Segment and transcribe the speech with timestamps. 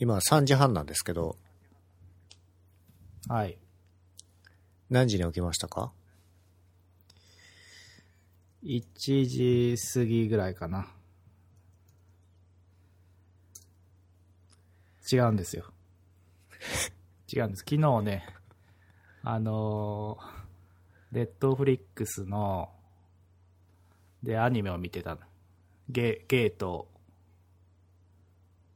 [0.00, 1.36] 今3時半なんですけど、
[3.28, 3.58] はい。
[4.88, 5.92] 何時に起きましたか
[8.64, 8.86] ？1
[9.26, 10.88] 時過ぎぐらいかな。
[15.12, 15.70] 違うんですよ。
[17.30, 17.60] 違うんです。
[17.68, 18.26] 昨日ね、
[19.22, 22.72] あのー、ネットフリックスの、
[24.22, 25.20] で、アニメを見てたの。
[25.90, 26.88] ゲ、ゲート、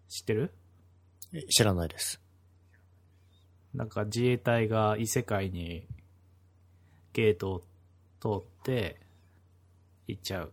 [0.08, 0.52] 知ってる？
[0.52, 0.63] え
[1.48, 2.20] 知らないです。
[3.74, 5.86] なんか自衛隊が異世界に
[7.12, 7.60] ゲートを
[8.20, 9.00] 通って
[10.06, 10.52] 行っちゃう。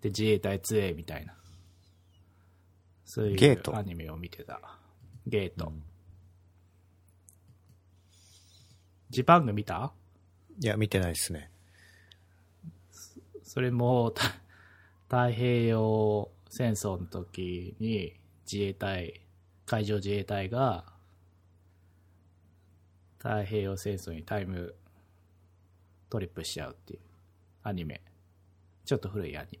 [0.00, 1.34] で、自衛隊強えみたいな。
[3.04, 4.60] そういうアニメを見てた。
[5.26, 5.72] ゲート。
[9.10, 9.92] ジパング見た？
[10.60, 11.50] いや、見てないですね。
[13.42, 14.28] それもた
[15.10, 18.14] 太平洋戦争の時に
[18.50, 19.20] 自衛隊、
[19.70, 20.84] 海上自衛隊が
[23.18, 24.74] 太平洋戦争にタイム
[26.08, 27.00] トリップしちゃうっていう
[27.62, 28.00] アニメ。
[28.84, 29.58] ちょっと古いアニメ。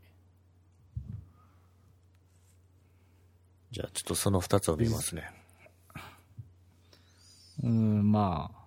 [3.70, 5.30] じゃあ、ちょっとその2つを見ますね。
[7.62, 8.60] うん、まあ、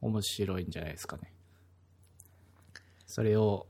[0.00, 1.32] 面白いんじゃないですかね。
[3.06, 3.68] それを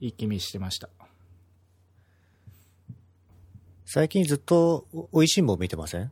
[0.00, 0.88] 一気見してました。
[3.88, 6.10] 最近ずっと、おおいしんぼ見てません？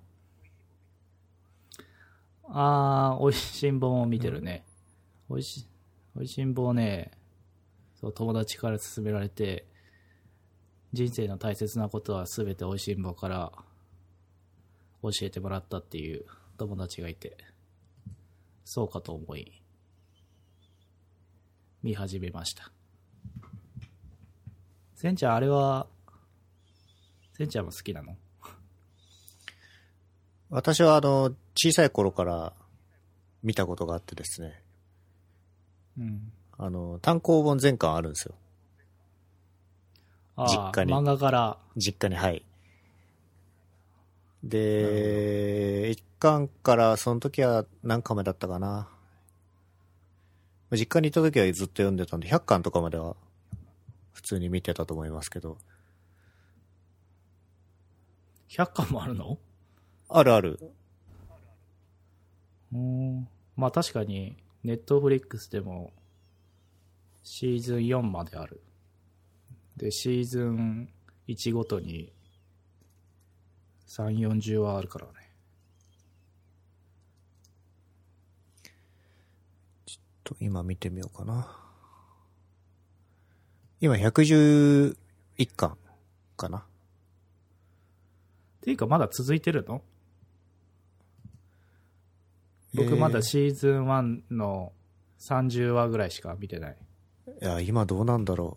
[2.44, 4.64] あー、おいしんぼも見てるね。
[5.28, 5.67] おいし、
[6.17, 7.11] おいしんぼをね、
[8.00, 9.67] そう、友達から勧められて、
[10.92, 13.50] 人生の大切なことはすべておいしんぼから
[15.02, 16.25] 教えてもらったっていう
[16.56, 17.36] 友達がいて、
[18.64, 19.61] そうかと思い、
[21.83, 22.70] 見始めました。
[24.95, 25.89] せんちゃん、あれは、
[27.36, 28.16] せんちゃんも好きなの？
[30.50, 32.52] 私は、あの、小さい頃から
[33.42, 34.62] 見たことがあってですね、
[35.98, 36.32] うん。
[36.56, 38.34] あの、単行本全巻あるんですよ。
[40.36, 42.44] ああ、実家に漫画から、実家に、はい。
[44.44, 48.89] で、一巻から、その時は何巻目だったかな。
[50.70, 53.17] 実家にいた時はずっと読んでたんで、100巻とかまでは
[54.12, 55.58] 普通に見てたと思いますけど。
[58.55, 59.39] 100巻もあるの？
[60.09, 60.61] あるある。
[62.73, 63.29] うん。
[63.57, 65.92] まあ確かに、ネットフリックスでも、
[67.25, 68.63] シーズン4まである。
[69.77, 70.89] で、シーズン
[71.27, 72.13] 1ごとに、
[73.89, 75.13] 3、40はあるからね。
[80.23, 81.61] と今見てみようかな。
[83.81, 84.97] 今111
[85.57, 85.77] 巻
[86.36, 86.65] かな。
[88.64, 89.83] っていうかまだ続いてるの？
[92.73, 94.73] 僕まだえシーズン1の
[95.20, 96.77] 30話ぐらいしか見てない。
[97.27, 98.57] ーいや、今どうなんだろ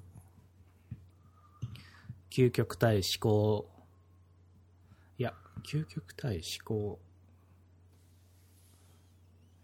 [2.29, 3.69] 究極対思考。
[5.17, 5.33] いや、
[5.69, 6.99] 究極対思考。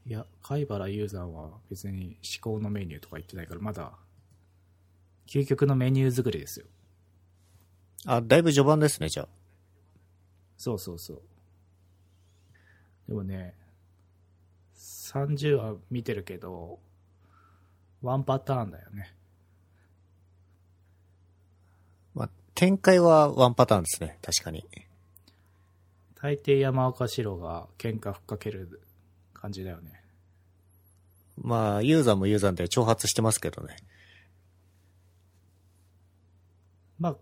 [0.05, 3.93] いや、貝原雄山は別に思考のメニューとか言ってないから、まだ、
[5.25, 6.65] 究極のメニュー作りですよ。
[8.07, 8.11] う。
[8.11, 9.42] あ、だいぶ序盤ですね、じゃあ。
[10.63, 11.21] そうそうそう。
[13.09, 13.53] でもね、
[14.77, 16.79] 30話見てるけど、
[18.01, 19.13] ワンパターンだよね。
[22.15, 24.63] まあ、展開はワンパターンですね、確かに。
[26.15, 28.79] 大抵山岡四郎が喧嘩ふっかける
[29.33, 30.01] 感じだよね。
[31.41, 33.75] まあ、ユーザーもユーザーで挑発してますけどね。
[36.99, 37.17] まあ、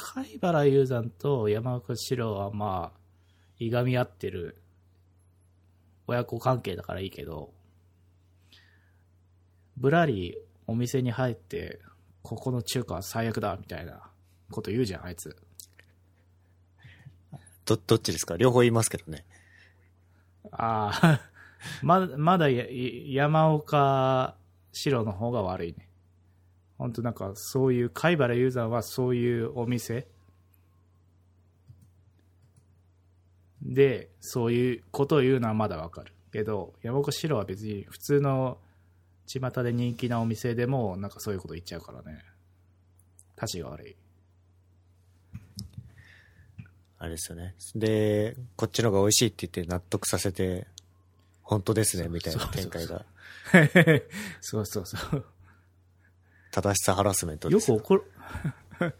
[0.00, 2.98] 貝原雄山と山岡四郎はまあ、
[3.58, 4.60] いがみ合ってる
[6.06, 7.52] 親子関係だからいいけど、
[9.76, 11.80] ぶらりお店に入って、
[12.22, 14.00] ここの中華は最悪だみたいな
[14.50, 15.36] こと言うじゃん、あいつ。
[17.64, 18.36] ど、どっちですか？
[18.36, 19.24] 両方言いますけどね。
[20.50, 21.20] ああ、
[21.84, 24.36] まだ、まだや山岡
[24.72, 25.88] 四郎の方が悪いね。
[26.80, 30.06] 本当なんかそういう、貝原雄山はそういうお店
[33.60, 36.14] で、そういうことを言うのはまだわかる。
[36.32, 38.56] けど、山岡四郎は別に普通の
[39.26, 42.24] 巷で人気なお店でもなんかそういうこと言っちゃうからね。
[43.36, 43.96] たちが悪い。
[46.98, 47.54] あれですよね。
[47.74, 50.66] で、こっちのが美味しいって言って納得させて、
[51.42, 53.04] 本当ですね、みたいな展開が。
[54.40, 55.26] そうそうそう。
[56.50, 57.76] 正しさハラスメントですよ。
[57.76, 58.12] よく怒る。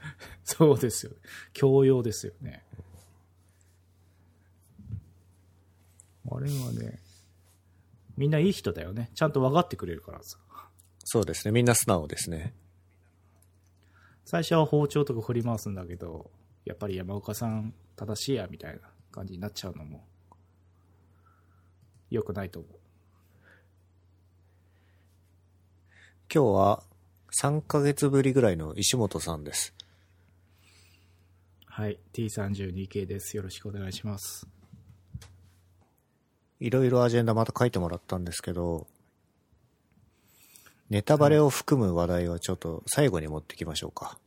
[0.44, 1.12] そうですよ。
[1.52, 2.64] 教養ですよね。
[6.30, 7.00] あれはね、
[8.16, 9.10] みんないい人だよね。
[9.14, 10.38] ちゃんと分かってくれるからさ。
[11.04, 11.52] そうですね。
[11.52, 12.54] みんな素直ですね。
[14.24, 16.30] 最初は包丁とか振り回すんだけど、
[16.64, 18.80] やっぱり山岡さん正しいや、みたいな
[19.10, 20.04] 感じになっちゃうのも、
[22.10, 22.72] 良くないと思う。
[26.32, 26.84] 今日は
[27.32, 29.74] 3ヶ月ぶりぐらいの石本さんです。
[31.66, 31.98] はい。
[32.12, 33.36] T32 系です。
[33.36, 34.46] よろしくお願いします。
[36.58, 38.86] いろいろアジェンダまた書いてもらったんですけど、
[40.90, 44.18] ネタバレを含む話題はちょっと最後に持ってきましょうか。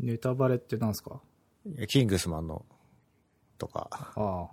[0.00, 1.20] ネタバレってなんすか？
[1.88, 2.64] キングスマンの
[3.58, 3.88] とか。
[3.92, 4.48] ああ。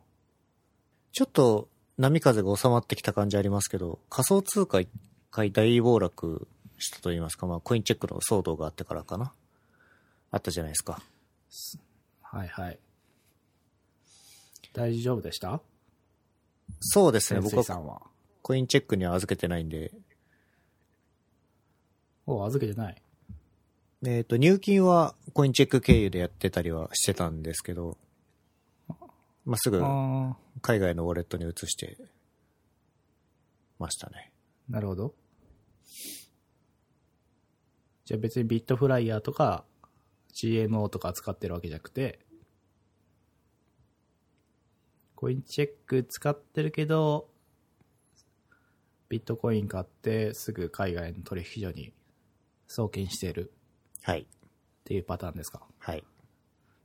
[1.11, 4.89] ちょっと波風が収まってきた感じありますけど、仮想通貨一
[5.31, 6.47] 回大暴落
[6.77, 9.33] したと言いますか、まあコインチェックの騒動があってからかな。
[10.29, 11.01] あったじゃないですか。
[12.21, 12.79] はいはい。
[14.73, 15.61] 大丈夫でした？
[16.79, 18.01] そうですね、潜僕は水さんは。
[18.41, 19.91] コインチェックには預けてないんで、
[22.25, 23.01] お預けてない。
[24.05, 27.97] えっ、と、入金はコインチェック経由でやってたりはしてたんですけど、
[29.45, 29.79] まあ、すぐ。
[30.61, 31.97] 海外のウォレットに移して
[33.77, 34.31] ましたね。
[34.69, 35.13] なるほど。
[38.11, 39.63] じゃあ別にビットフライヤーとか
[40.33, 42.19] GMO とか使ってるわけじゃなくて、
[45.15, 47.29] コインチェック使ってるけど、
[49.07, 51.93] ビットコイン買ってすぐ海外の取引所に
[52.67, 53.53] 送金してる
[54.01, 54.23] はい。
[54.23, 54.25] っ
[54.83, 55.61] ていうパターンですか？
[55.79, 56.03] はい。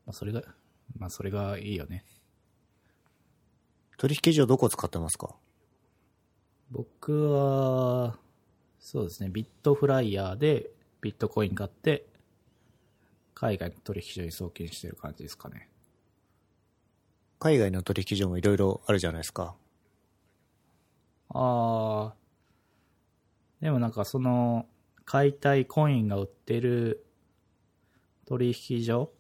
[0.06, 0.44] まあそれが、
[0.96, 2.04] まあそれがいいよね。
[3.98, 5.34] 取引所どこ使ってますか？
[6.70, 8.16] 僕は、
[8.78, 10.70] そうですね、ビットフライヤーで
[11.00, 12.06] ビットコイン買って、
[13.34, 15.68] 海外の取引所に送金してる感じですかね。
[17.38, 19.54] 海外の取引所もいろいろあるじゃないですか。
[21.28, 24.66] あー、でもなんかその、
[25.04, 27.06] 買いたいコインが売ってる
[28.26, 29.12] 取引所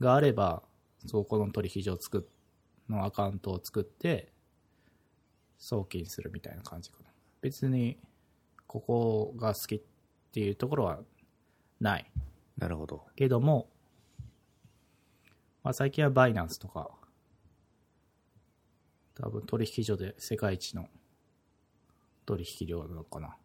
[0.00, 0.62] があれば、
[1.06, 2.22] そこの取引所を作っ、
[2.90, 4.32] のアカウントを作って、
[5.56, 7.10] 送金するみたいな感じかな。
[7.40, 7.98] 別に、
[8.66, 9.80] ここが好きっ
[10.32, 11.00] ていうところは
[11.80, 12.10] ない。
[12.56, 13.06] なるほど。
[13.16, 13.68] けども、
[15.62, 16.90] まあ、最近はバイナンスとか、
[19.14, 20.88] 多分取引所で世界一の
[22.24, 23.36] 取引量なのかな。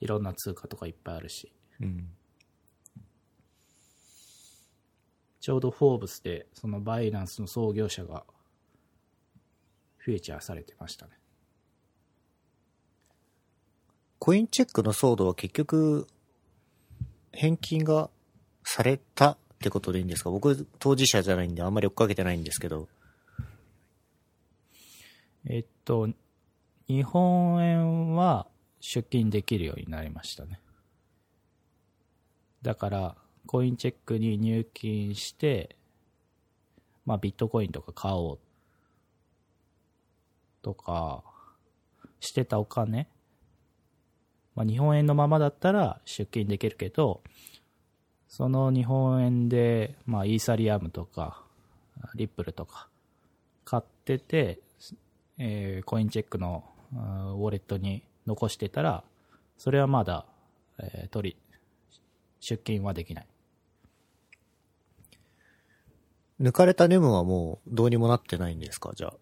[0.00, 2.10] いろんな通貨とかいっぱいあるし、うん。
[5.40, 8.24] ちょうどフォーブスでそのバイナンスの創業者が
[9.96, 11.19] フューチャーされてましたね。
[14.20, 16.06] コインチェックの騒動は結局、
[17.32, 18.10] 返金が
[18.64, 20.30] されたってことでいいんですか？
[20.30, 22.88] 僕、当事者じゃないんであんまり追っかけてないんですけど。
[25.46, 26.10] えっと、
[26.86, 28.46] 日本円は
[28.80, 30.60] 出金できるようになりましたね。
[32.60, 33.16] だから、
[33.46, 35.76] コインチェックに入金して、
[37.06, 38.38] まあビットコインとか買おう
[40.60, 41.24] とか、
[42.20, 43.08] してたお金、
[44.60, 47.22] まあ日本円のままだったら出金できるけど、
[48.28, 51.42] その日本円で、まあイーサリアムとか、
[52.14, 52.90] リップルとか、
[53.64, 54.60] 買ってて、
[55.38, 59.02] えーコインチェックのウォレットに残してたら、
[59.56, 60.26] それはまだ、
[60.78, 61.36] えー取り、
[62.40, 63.26] 出金はできない。
[66.38, 68.92] 抜かれたネムはもうどうにもなってないんですか？
[68.94, 69.14] じゃあ。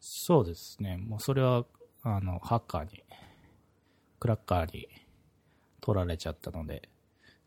[0.00, 0.98] そうですね。
[0.98, 1.64] もうそれは、
[2.16, 3.04] あの、ハッカーに、
[4.18, 4.88] クラッカーに
[5.80, 6.88] 取られちゃったので、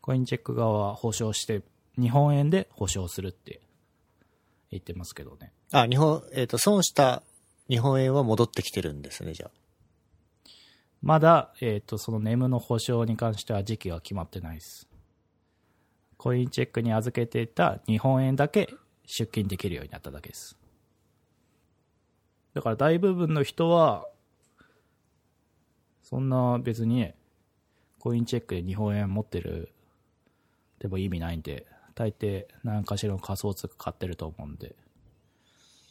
[0.00, 1.62] コインチェック側は保証して、
[1.98, 3.60] 日本円で保証するって
[4.70, 5.52] 言ってますけどね。
[5.72, 7.22] あ、日本、えっ、と、損した
[7.68, 9.50] 日本円は戻ってきてるんですね、じゃあ。
[11.02, 14.88] まだ、えっ、と、そのネムの保証に関しては時期が決まってないです。
[16.16, 18.72] コインチェックに預けていた日本円だけ
[19.06, 20.56] 出金できるようになっただけです。
[22.54, 24.06] だから大部分の人は、
[26.12, 27.14] そんな別にね、
[27.98, 29.72] コインチェックで日本円持ってる
[30.78, 34.76] でも意味ないんで、大抵何かしらの仮想通貨買ってると思うんで、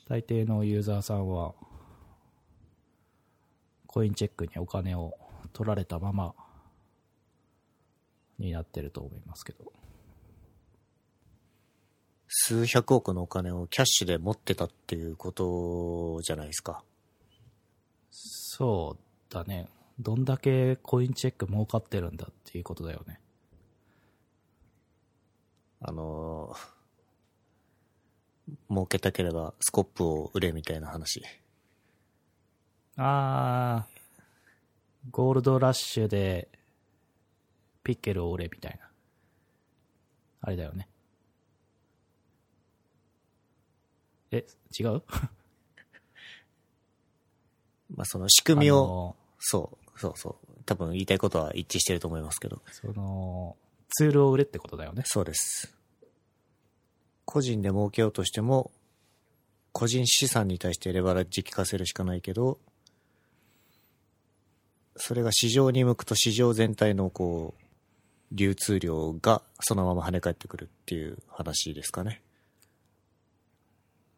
[0.08, 1.56] 大抵のユーザーさんは、
[3.88, 5.18] コインチェックにお金を
[5.54, 6.36] 取られたまま
[8.38, 9.74] になってると思いますけど。
[12.28, 16.84] 数百億のお金をキャッシュで持ってたっていうことじゃないですか。
[18.12, 19.68] そうだね。
[20.02, 23.20] どんだけコインチェック儲かってるんだっていうことだよね。
[25.82, 26.82] あのー
[28.70, 31.24] 儲けたければスコップを売れみたいな話。
[32.98, 36.50] あー、ゴールドラッシュで、
[37.84, 38.90] ピッケルを売れみたいな。
[40.42, 40.90] あれだよね。
[44.32, 44.46] え、
[44.78, 45.02] 違う？
[47.96, 50.64] まあその仕組みを、あのそう、そうそう。
[50.66, 52.60] 多分言いたいことは一致してると思いますけど。
[52.72, 53.56] その、
[53.90, 55.04] ツールを売れってことだよね。
[55.06, 55.78] そうです。
[57.26, 58.72] 個人で儲けようとしても、
[59.74, 62.58] 個人資産に対してレバレッジ効かせるしかないけど、
[64.96, 67.64] それが市場に向くと市場全体のこう、
[68.32, 72.24] 流通量がそのまま跳ね返ってくるっていう話ですかね。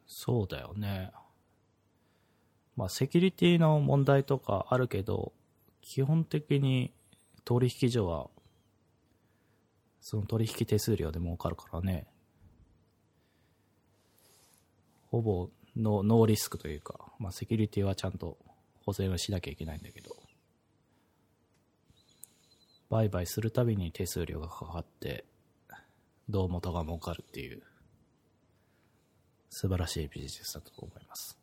[0.07, 1.11] そうだよね。
[2.77, 5.33] まあ、セキュリティの問題とかあるけど、
[5.83, 6.93] 基本的に
[7.43, 8.29] 取引所は、
[10.01, 12.07] その取引手数料で儲かるからね。
[15.11, 18.37] ほぼノノーリスクというか、まあ、セキュリティはちゃんと
[18.85, 20.15] 保全はしなきゃいけないんだけど、
[22.89, 25.25] 売買するたびに手数料がかかって、
[26.29, 27.61] 胴元が儲かるっていう、
[29.49, 31.37] 素晴らしいビジネスだと思います。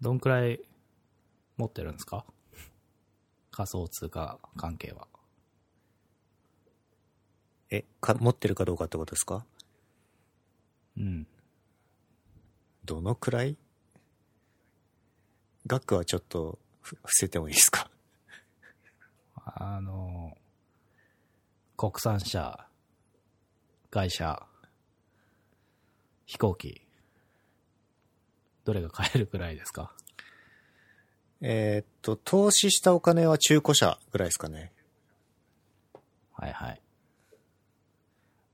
[0.00, 0.60] どんくらい
[1.56, 2.26] 持ってるんですか？
[3.56, 5.06] 仮想通貨関係は。
[7.70, 9.46] え、か、持ってるかどうかってことですか？
[10.98, 11.26] うん。
[12.84, 13.56] どのくらい？
[15.66, 17.88] 額はちょっとふ伏せてもいいですか？
[19.36, 20.36] あの、
[21.76, 22.66] 国産車、
[23.92, 24.46] 外車、
[26.26, 26.80] 飛行機、
[28.64, 29.94] どれが買えるくらいですか？
[31.46, 34.72] えーっと、投資したお金は中古車ぐらいですかね。
[36.32, 36.80] はいはい。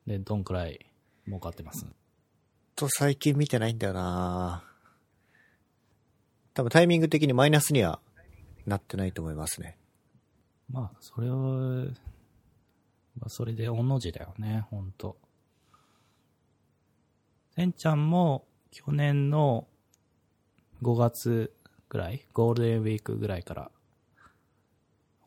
[0.09, 0.85] で、どんくらい
[1.25, 1.87] 儲かってます？
[2.75, 4.64] と最近見てないんだよな
[6.52, 8.00] 多分タイミング的にマイナスには
[8.66, 9.78] なってないと思いますね。
[10.68, 15.16] まあ、それは、まあ、それで御の字だよね、ほんと。
[17.54, 19.68] せんちゃんも去年の
[20.82, 21.52] 5月
[21.90, 23.70] ぐらい、ゴールデンウィークぐらいから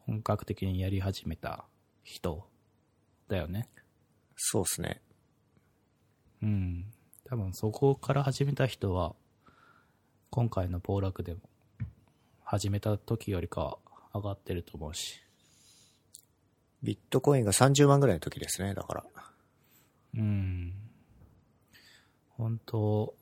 [0.07, 1.65] 本格的にやり始めた
[2.03, 2.47] 人
[3.27, 3.69] だよね。
[4.35, 5.01] そうっすね。
[6.41, 6.85] うん。
[7.25, 9.13] 多分そこから始めた人は、
[10.29, 11.41] 今回の暴落でも
[12.43, 13.77] 始めた時よりかは
[14.15, 15.21] 上がってると思うし。
[16.81, 19.03] ビットコインが30万ぐらいの時ですね、だから。
[20.15, 20.73] うん。
[22.37, 23.15] 本当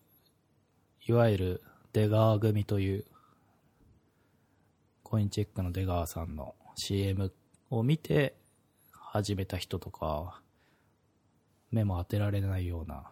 [1.07, 3.05] いわゆる出川組という、
[5.12, 7.34] コインチェックの出川さんの CM
[7.70, 8.34] を見て
[8.94, 10.39] 始めた人とか、
[11.70, 13.12] 目も当てられないような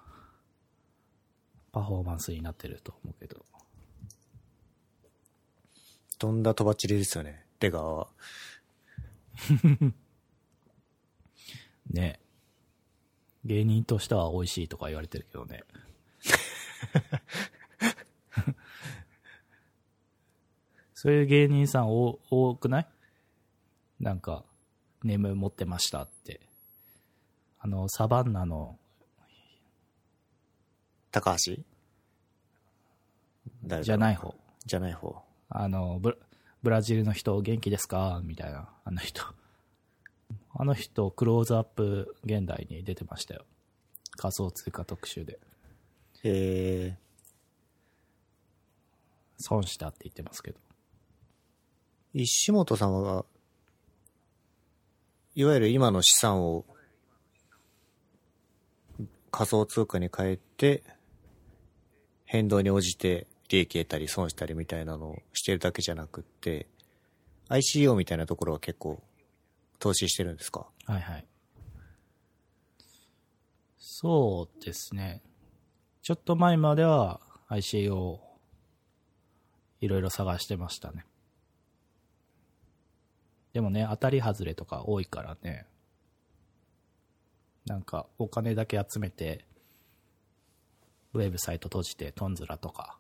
[1.74, 3.44] パフォーマンスになってると思うけど。
[6.18, 8.08] とんだとばっちりですよね、出川は。
[11.92, 12.22] ね
[13.44, 15.66] 芸人としては美味しいとか言われてるけどね。
[21.02, 22.88] そういう芸人さん多多くない？
[24.02, 24.44] なんか、
[25.02, 26.42] ネーム持ってましたって。
[27.58, 28.78] あの、サバンナの、
[31.10, 31.54] 高橋？
[33.82, 34.36] じゃない方。
[34.66, 35.24] じゃない方。
[35.48, 36.18] あの、ブラ
[36.64, 38.20] ブラジルの人元気ですか？
[38.26, 39.24] みたいな、あの人。
[40.54, 43.46] あの人、クローズアップ現代に出てましたよ。
[44.18, 45.40] 仮想通貨特集で。
[46.26, 46.98] え
[49.38, 50.60] 損したって言ってますけど。
[52.14, 53.26] 石本さんは、
[55.36, 56.66] いわゆる今の資産を
[59.32, 60.84] 仮想通貨に変えて、
[62.26, 66.68] 変動に応じて利益得たり損したりみたいなのをしてるだけじゃなくって、
[67.50, 69.02] ICO みたいなところは結構
[69.78, 70.68] 投資してるんですか？
[70.86, 71.26] はいはい。
[73.78, 75.22] そうですね。
[76.02, 78.20] ちょっと前までは ICO
[79.82, 81.06] いろいろ探してましたね。
[83.54, 85.66] でもね、当たり外れとか多いからね。
[87.66, 89.46] なんかお金だけ集めて、
[91.14, 92.98] ウェブサイト閉じてトンズラとか、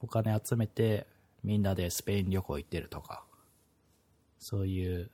[0.00, 1.06] お金集めて
[1.42, 3.24] みんなでスペイン旅行行ってるとか、
[4.38, 5.10] そういう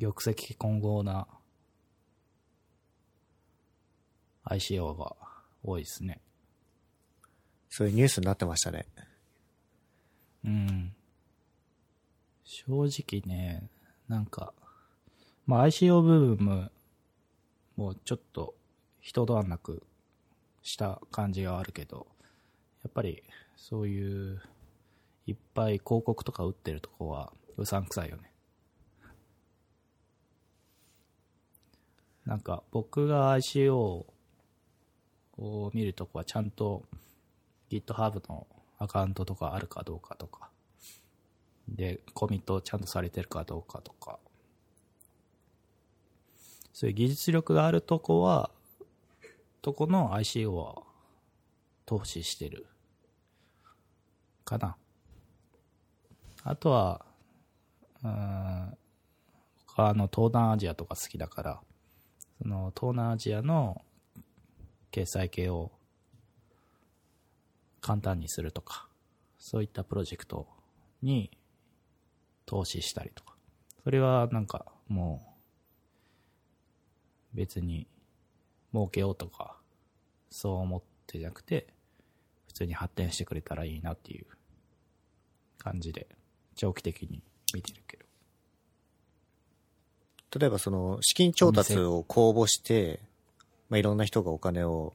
[0.00, 1.26] 玉石混合な
[4.44, 5.16] ICO が
[5.62, 6.20] 多いですね。
[7.68, 8.86] そういうニュースになってましたね。
[10.44, 10.94] うん。
[12.50, 13.68] 正直ね、
[14.08, 14.54] なんか、
[15.44, 16.72] まあ ICO ブーム
[17.76, 18.54] もうちょっと
[19.02, 19.82] 一段落
[20.62, 22.06] した感じがあるけど、
[22.82, 23.22] やっぱり
[23.54, 24.40] そういう
[25.26, 28.32] いっぱい広告とか打ってるとこはうさんくさいよね。
[32.24, 34.06] なんか僕が ICO
[35.36, 36.86] を見るとこはちゃんと
[37.70, 38.46] GitHub の
[38.78, 40.48] アカウントとかあるかどうかとか、
[41.68, 44.18] で、コミットをちゃんとされてるかどうかとか、
[46.72, 48.50] そういう技術力があるとこは、
[49.62, 50.82] とこの ICO は
[51.84, 52.66] 投資してる。
[54.44, 54.76] かな。
[56.42, 57.04] あとは、
[58.02, 58.76] うん、
[59.66, 61.60] 僕はあの東南アジアとか好きだから、
[62.40, 63.82] その東南アジアの
[64.90, 65.72] 決済系を
[67.80, 68.88] 簡単にするとか、
[69.38, 70.46] そういったプロジェクト
[71.02, 71.30] に
[72.48, 73.34] 投資したりとか。
[73.84, 75.20] それはなんかも
[77.34, 77.86] う別に
[78.72, 79.58] 儲けようとか、
[80.30, 81.66] そう思ってじゃなくて、
[82.46, 84.26] 普通に発展してくれたらいいなっていう
[85.58, 86.08] 感じで、
[86.56, 88.06] 長期的に見てるけど。
[90.40, 93.00] 例えばその資金調達を公募して、
[93.68, 94.94] まあ、いろんな人がお金を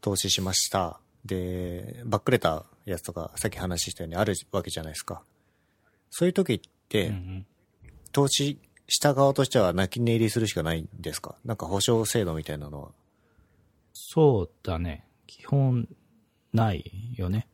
[0.00, 0.98] 投資しました。
[1.24, 5.22] で、バックレたやつとか、さっき話したようにあるわけじゃないですか。
[6.16, 7.12] そういう時って、
[8.12, 11.34] 投資した側としては泣き寝入りするしかないんですか？
[11.44, 12.92] なんか保証制度みたいなのは。
[13.92, 15.08] そうだね。
[15.26, 15.88] 基本、
[16.52, 16.84] ない
[17.16, 17.48] よね。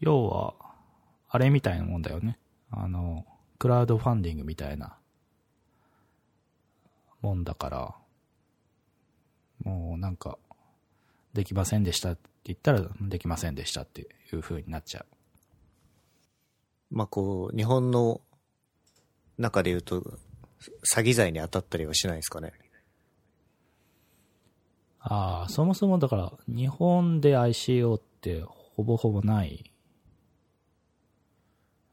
[0.00, 0.54] 要は、
[1.28, 2.40] あれみたいなもんだよね。
[2.72, 3.24] あの、
[3.60, 4.98] クラウドファンディングみたいな
[7.22, 7.94] もんだから、
[9.62, 10.38] もうなんか、
[11.34, 15.06] できませんでしたって言ったら、できませんでしたっていう風になっちゃう。
[16.94, 18.20] まあこう、日本の
[19.36, 22.52] 中で言うと、詐欺罪に当たったりはしないですかね？
[25.00, 29.72] ああ、そもそもだから、日本で ICO ってほぼほぼない。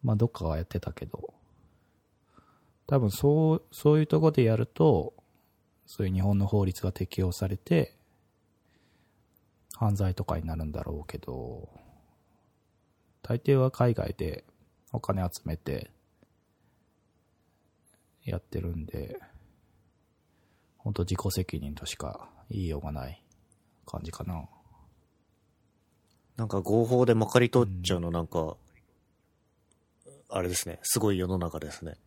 [0.04, 1.34] まあ、どっかがやってたけど、
[2.86, 5.16] 多分そう、そういうとこでやると、
[5.88, 7.96] そういう日本の法律が適用されて、
[9.76, 11.70] 犯罪とかになるんだろうけど、
[13.24, 14.46] 大抵は海外で
[14.92, 15.90] お金集めて
[18.24, 19.20] やってるんで、
[20.78, 23.24] 本当自己責任としか言いようがない
[23.86, 24.48] 感じかな。
[26.38, 28.56] なんか合法でまかり通っちゃうのなんか、うん、
[30.30, 31.98] あれですね、すごい世の中ですね。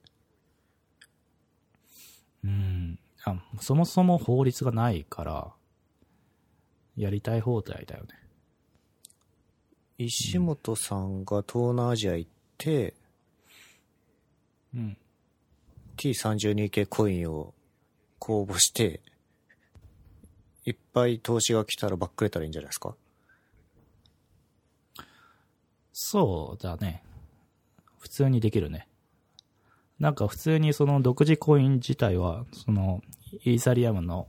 [2.45, 2.99] うん。
[3.25, 5.53] あそもそも法律がないから、
[6.97, 8.09] やりたい放題だよね。
[9.99, 12.34] 石本さんが東南アジア行って、
[14.75, 14.97] うん。
[15.97, 17.55] T32 系コインを
[18.19, 19.01] 公募して、
[20.65, 22.97] いっぱい投資が来たらバックれたらいいんじゃないですか？
[25.93, 27.03] そうだね。
[27.99, 28.89] 普通にできるね。
[29.99, 33.03] なんか普通にその独自コイン自体は、その
[33.45, 34.27] イーサリアムの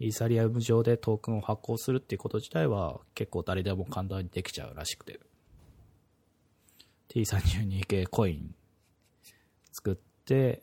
[0.00, 5.20] イーサリアム上でトークンを発行するっていうこと自体は結構誰でも簡単にできちゃうらしくて。
[7.08, 8.54] T32 系コイン
[9.72, 10.62] 作って、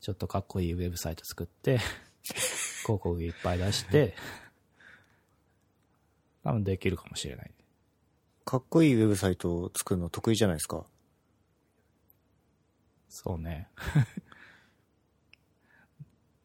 [0.00, 1.78] ちょっとかっこいいウェブサイト作って、
[2.84, 4.14] 広告いっぱい出して、
[6.42, 7.50] 多分できるかもしれない。
[8.44, 10.84] かっこいいウェブサイトを作るの得意じゃないですか？
[13.08, 13.68] そうね。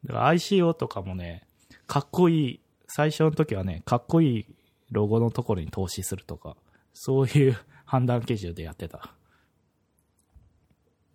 [0.04, 1.46] だから ICO とかもね、
[1.86, 4.46] かっこいい、最初の時はね、かっこいい
[4.90, 6.56] ロゴのところに投資するとか、
[6.94, 7.58] そういう
[7.90, 9.12] 判断基準でやってた。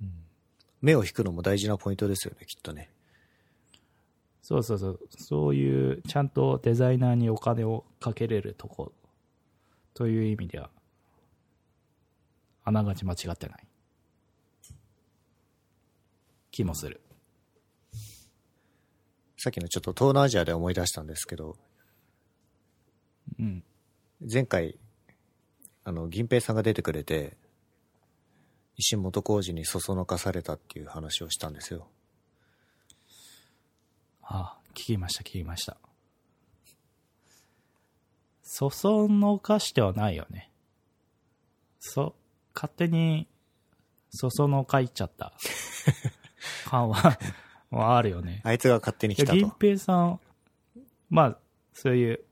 [0.02, 0.12] うん、
[0.82, 2.92] 目を引くのも大事なポイントですよね、きっとね。
[4.42, 5.00] そうそうそう。
[5.18, 8.92] そういう、ちゃんとデザイナーにお金をかけれるとこ、
[9.94, 10.70] という意味では、
[12.66, 13.66] あながち間違ってない。
[16.52, 17.00] 気もする。
[19.38, 21.56] さっきのちょっと東南アジアで思い出したんですけど、
[23.40, 23.64] うん。
[24.30, 24.78] 前回、
[25.86, 27.38] あの、銀平さんが出てくれて、
[28.76, 31.88] 石本浩二にそそのかされたっていう話をしたんですよ。
[34.24, 35.78] ああ、聞きました、聞きました。
[38.42, 40.52] そそのかしてはないよね。
[41.80, 42.16] そ、
[42.56, 43.28] 勝手に、
[44.10, 45.34] そそのかいちゃった
[46.66, 47.20] 感は
[47.70, 48.42] はあるよね。
[48.44, 49.38] あいつが勝手に来たと。
[49.38, 50.20] 銀平さん、
[51.12, 51.38] まあ、
[51.74, 52.24] そういう、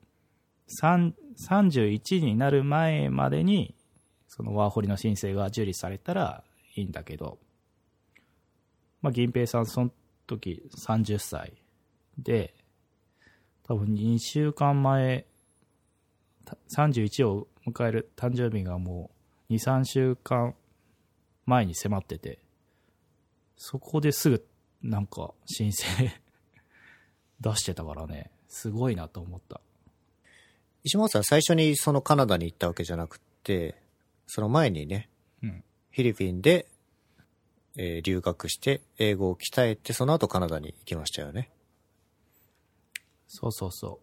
[1.37, 3.75] 31になる前までに、
[4.27, 6.43] そのワーホリの申請が受理されたら
[6.75, 7.39] いいんだけど、
[9.01, 9.91] まあ、銀平さん、その
[10.27, 11.53] 時30歳
[12.17, 12.53] で、
[13.63, 15.25] 多分2週間前、
[16.75, 19.11] 31を迎える誕生日がも
[19.49, 20.55] う2、3週間
[21.45, 22.39] 前に迫ってて、
[23.57, 24.45] そこですぐ
[24.81, 25.85] なんか申請
[27.39, 29.61] 出してたからね、すごいなと思った。
[30.83, 33.75] 石本さん最初にそのカナダに行ったわけじゃなくて、
[34.27, 35.09] その前にね、
[35.41, 35.63] うん。
[35.91, 36.67] フィリピンで、
[37.77, 41.51] えー留学して、英語を鍛えて、その後カナダに行きましたよね。
[43.27, 43.99] そうそうそ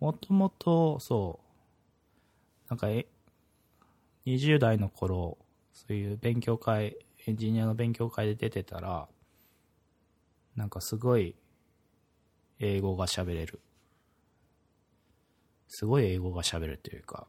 [0.00, 0.04] う。
[0.04, 3.06] もともと、そう、なんかえ、
[4.26, 5.38] 20代の頃、
[5.72, 9.08] そういう勉強会、エンジニアの勉強会で出てたら、
[10.54, 11.34] なんかすごい
[12.58, 13.60] 英語が喋れる。
[15.68, 17.26] すごい英語が喋るというか、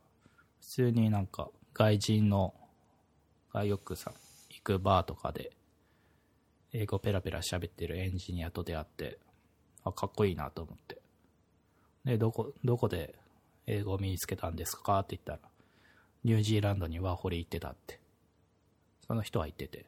[0.62, 2.54] 普通になんか外人の
[3.54, 4.14] がよくさ、
[4.50, 5.52] 行くバーとかで、
[6.72, 9.20] 英語ペラペラ喋ってるエンジニアと出会って、
[9.84, 11.02] あ、かっこいいなと思って。
[12.06, 13.16] で、どこ、どこで
[13.68, 15.50] 英語を身につけたんですかって言ったら、
[16.24, 18.00] ニュージーランドにワーホリ行ってたって。
[19.06, 19.86] その人は言ってて。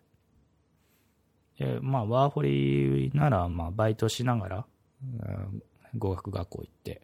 [1.58, 4.66] で、まあ、ワーホリなら、まあ、バイトしながら、
[5.04, 5.64] うん
[5.98, 7.02] 語学学校行って、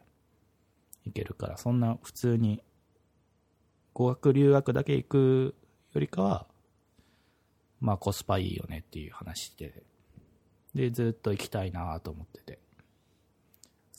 [1.08, 2.62] 行けるから、そんな普通に、
[3.94, 5.56] 語学留学だけ行く
[5.94, 6.48] よりかは、
[7.80, 9.84] まあ、コスパいいよねっていう話で、
[10.74, 12.60] で、ずっと行きたいなと思ってて。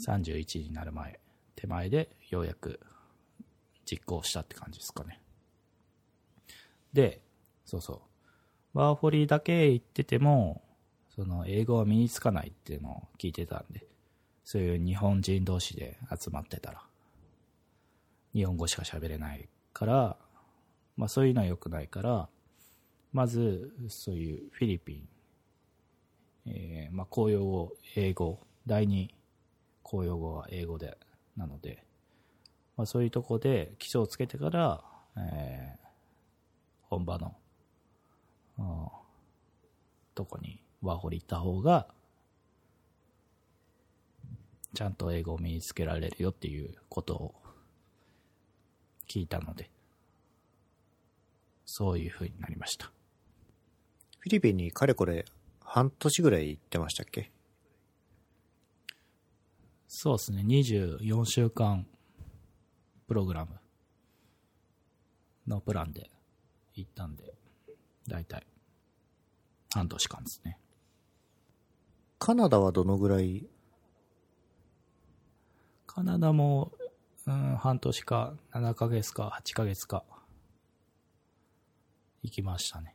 [0.00, 1.18] 31になる前、
[1.56, 2.78] 手前でようやく
[3.84, 5.20] 実行したって感じですかね。
[6.92, 7.20] で、
[7.64, 8.78] そうそう。
[8.78, 10.62] ワーホリだけ行ってても、
[11.14, 13.86] その英語は身につかないっていうのを聞いてたんで、
[14.44, 16.87] そういう日本人同士で集まってたら、
[18.34, 20.16] 日本語しか喋れないから、
[20.96, 22.28] まあそういうのは良くないから、
[23.12, 25.08] まず、そういうフィリピン、
[26.46, 29.14] えーまあ公用語、英語、第二
[29.82, 30.98] 公用語は英語で、
[31.36, 31.84] なので、
[32.76, 34.82] まあ、そういうとこで基礎をつけてから、
[35.16, 35.88] えー
[36.90, 37.36] 本場の、
[38.58, 38.88] うん
[40.14, 41.86] とこにワーホリ行った方が、
[44.74, 47.34] ちゃんと英語を身につけられるよっていうことを
[49.08, 49.70] 聞いたので、
[51.64, 52.86] そういう風になりました。
[54.18, 55.24] フィリピンにかれこれ
[55.60, 57.32] 半年ぐらい行ってましたっけ？
[59.86, 61.86] そうですね、24週間
[63.06, 63.58] プログラム
[65.46, 66.10] のプランで
[66.74, 67.34] 行ったんで、
[68.06, 68.46] だいたい
[69.72, 70.58] 半年間ですね。
[72.18, 73.46] カナダはどのぐらい？
[75.86, 76.72] カナダも、
[77.28, 80.02] うん、半年か7ヶ月か8ヶ月か
[82.22, 82.94] 行きましたね。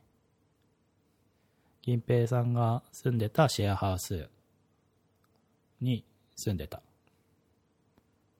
[1.82, 4.28] 銀平さんが住んでたシェアハウス
[5.80, 6.82] に住んでた。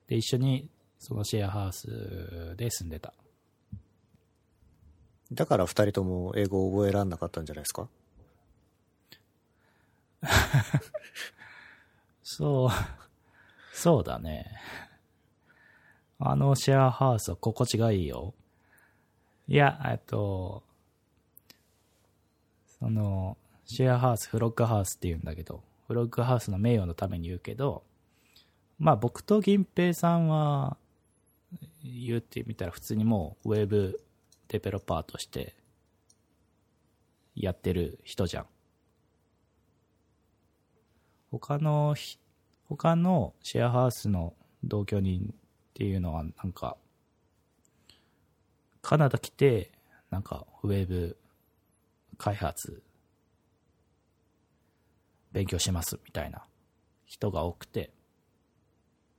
[0.09, 3.15] で、一緒にそのシェアハウスで住んでた。
[5.31, 7.89] だから二人とも英語を覚えらんなかったんじゃないですか？
[12.25, 12.71] そう、
[13.73, 14.51] そうだね。
[16.19, 18.35] あのシェアハウスは心地がいいよ。
[19.49, 20.63] いや、えっと、
[22.79, 27.83] その、シェアハウス、フロッグハウスって言うんだけど、フロッグハウスの名誉のために言うけど、
[28.79, 30.77] まあ僕と銀平さんは、
[31.83, 34.01] 言ってみたら普通にもうウェブ
[34.49, 35.55] デベロッパーとして
[37.37, 38.47] やってる人じゃん。
[41.31, 41.95] 他の、
[42.69, 45.35] 他のシェアハウスの同居人
[45.75, 46.77] っていうのはなんか、
[48.81, 49.73] カナダ来て、
[50.11, 51.17] なんかウェブ
[52.17, 52.81] 開発
[55.33, 56.47] 勉強しますみたいな
[57.07, 57.91] 人が多くて、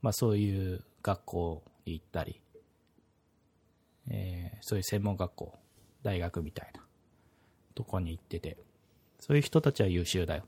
[0.01, 2.39] まあそういう学校に行ったり、
[4.09, 5.59] えーそういう専門学校、
[6.03, 6.81] 大学みたいな
[7.75, 8.57] とこに行ってて、
[9.19, 10.43] そういう人たちは優秀だよ。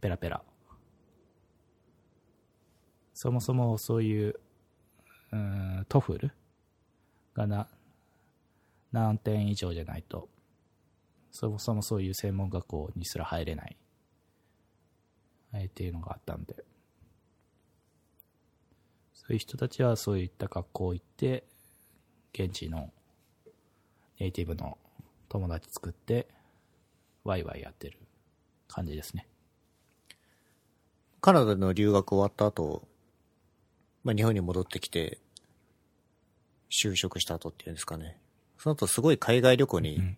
[0.00, 0.42] ペラペラ。
[3.14, 4.38] そもそもそういう、
[5.32, 6.32] うん、 TOEFL
[7.34, 7.68] がな、
[8.92, 10.28] 何点以上じゃないと、
[11.30, 13.76] そもそもそういう専門学校にすら入れない、
[15.52, 16.64] えーっていうのがあったんで、
[19.12, 21.44] そういう人たちはそういった学校行って、
[22.32, 22.90] 現地の
[24.18, 24.78] ネイティブの
[25.28, 26.28] 友達作って、
[27.24, 27.98] ワイワイやってる
[28.68, 29.28] 感じですね。
[31.20, 32.87] カナダの留学終わった後、
[34.08, 35.18] まあ、日本に戻ってきて、
[36.70, 38.18] 就職した後っていうんですかね。
[38.56, 40.16] その後すごい海外旅行に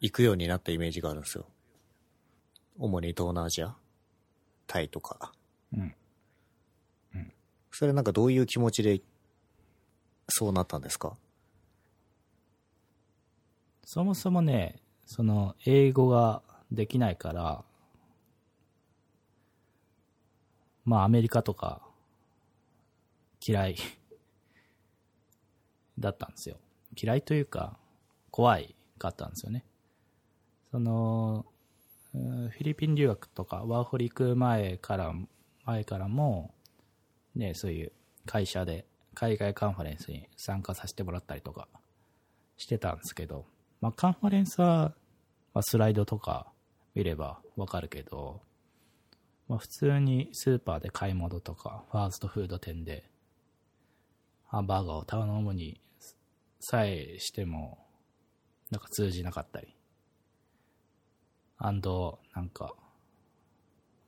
[0.00, 1.46] 行くようになったイメージがあるんですよ。
[2.78, 3.76] 主に東南アジア。
[4.66, 5.30] タイとか。
[5.72, 5.94] うん。
[7.70, 9.02] それなんかどういう気持ちで
[10.28, 11.16] そうなったんですか？
[13.84, 17.64] そもそもね、その、英語ができないから、
[20.84, 21.82] まあ、アメリカとか、
[23.46, 23.76] 嫌い
[25.98, 26.56] だったんですよ。
[27.00, 27.78] 嫌いというか、
[28.30, 29.64] 怖いかったんですよね。
[30.70, 31.46] その、
[32.12, 35.14] フィリピン留学とか、ワーホリ行く前から、
[35.64, 36.54] 前からも、
[37.34, 37.92] ね、そういう
[38.26, 41.68] 会社で海外カンファレンスに参加させてもらったりとか
[42.56, 43.46] してたんですけど、
[43.80, 44.94] まあ、カンファレンスは、
[45.54, 46.46] まあ、スライドとか
[46.94, 48.40] 見ればわかるけど、
[49.48, 53.04] まあ、普通にスーパーで買い物とか、ファーストフード店で、
[54.48, 55.80] ハンバーガーを頼むに
[56.58, 57.78] さえしても、
[58.70, 59.74] なんか通じなかったり。
[61.58, 62.74] アンド、なんか、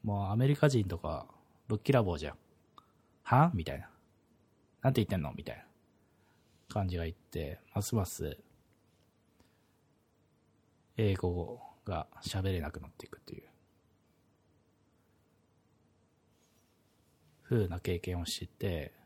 [0.02, 1.26] もうアメリカ人とか、
[1.68, 2.36] ぶっきらぼうじゃん。
[3.22, 3.50] は？
[3.54, 3.90] みたいな。
[4.82, 5.32] なんて言ってんの？
[5.36, 5.64] みたいな
[6.68, 8.38] 感じが言って、ますます、
[10.96, 13.42] 英語が喋れなくなっていくっていう、
[17.44, 18.99] 風な経験をして、まあ、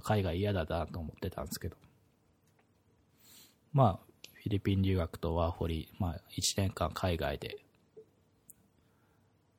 [0.00, 1.76] 海外嫌だなと思ってたんですけど、
[3.72, 7.58] まあ、フィリピン留学とワーホリ、まあ、1年間海外で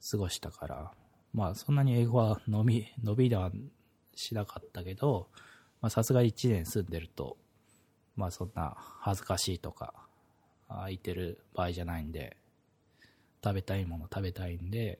[0.09, 0.91] 過ごしたから、
[1.33, 3.51] まあ、そんなに英語は伸び、伸びは
[4.15, 5.27] しなかったけど、
[5.81, 7.37] まあ、さすが1年住んでると、
[8.15, 9.93] まあ、そんな恥ずかしいとか、
[10.67, 12.37] あ言ってる場合じゃないんで、
[13.43, 14.99] 食べたいもの食べたいんで、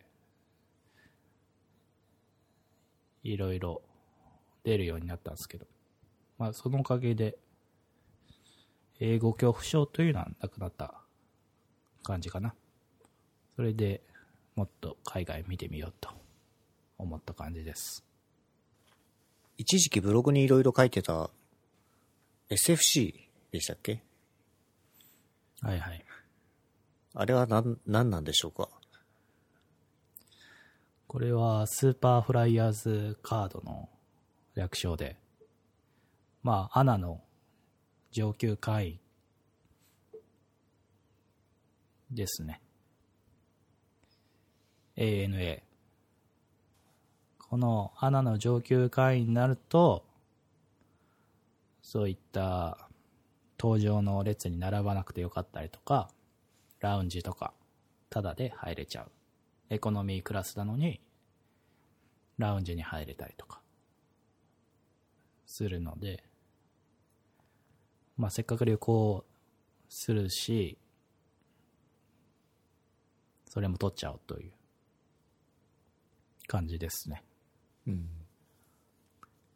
[3.23, 3.81] いろいろ
[4.63, 5.65] 出るようになったんですけど、
[6.38, 7.38] まあ、そのおかげで、
[8.99, 11.02] 英語恐怖症というのはなくなった
[12.04, 12.54] 感じかな。
[13.56, 14.02] それで
[14.56, 16.10] もっと海外見てみようと
[16.97, 18.04] 思った感じです。
[19.58, 21.30] 一時期ブログにいろいろ書いてた
[22.49, 23.13] SFC
[23.52, 24.02] でしたっけ？
[25.62, 26.06] はいはい。
[27.13, 28.69] あれは何、何なんでしょうか？
[31.08, 33.89] これはスーパーフライヤーズカードの
[34.55, 35.17] 略称で、
[36.43, 37.21] まあ、 ANA の
[38.11, 38.99] 上級会員
[42.11, 42.61] ですね。
[44.95, 45.61] ANA。
[47.39, 50.03] このアナの上級会員になると、
[51.81, 52.77] そういった
[53.59, 56.09] 登場の列に並ばなくてよかったりとか、
[56.79, 57.53] ラウンジとか、
[58.09, 59.11] タダで入れちゃう。
[59.69, 61.01] エコノミークラスなのに、
[62.37, 63.61] ラウンジに入れたりとか、
[65.45, 66.23] するので、
[68.17, 69.25] まあ、せっかく旅行
[69.89, 70.77] するし、
[73.45, 74.51] それも取っちゃおうという
[76.47, 77.23] 感じですね。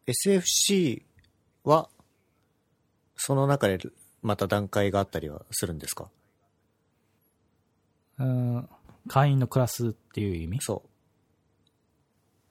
[0.08, 1.04] SFC
[1.64, 1.90] は、
[3.16, 3.80] その中で
[4.22, 6.10] また段階があったりはするんですか？
[8.20, 8.70] うーん、
[9.08, 10.60] 会員のクラスっていう意味？
[10.62, 10.84] そ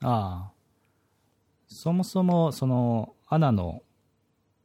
[0.03, 0.53] ああ。
[1.69, 3.83] そもそも、その、 ANA の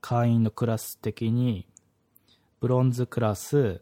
[0.01, 1.67] 会員のクラス的に、
[2.59, 3.81] ブロンズクラス、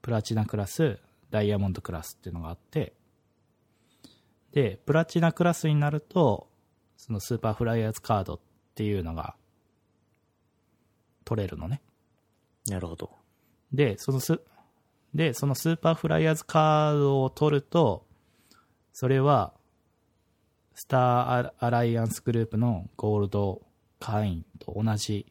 [0.00, 0.98] プラチナクラス、
[1.30, 2.94] ダイヤモンドクラスっていうのがあって、
[4.52, 6.48] で、プラチナクラスになると、
[6.96, 8.40] そのスーパーフライヤーズカードっ
[8.76, 9.34] ていうのが
[11.24, 11.82] 取れるのね。
[12.68, 12.70] う。
[12.70, 13.10] なるほど。
[13.72, 14.40] で、そのス、
[15.14, 18.06] で、そのスーパーフライヤーズカードを取ると、
[18.92, 19.52] それは、
[20.80, 23.62] スターアライアンスグループのゴールド
[23.98, 25.26] 会員と同じ、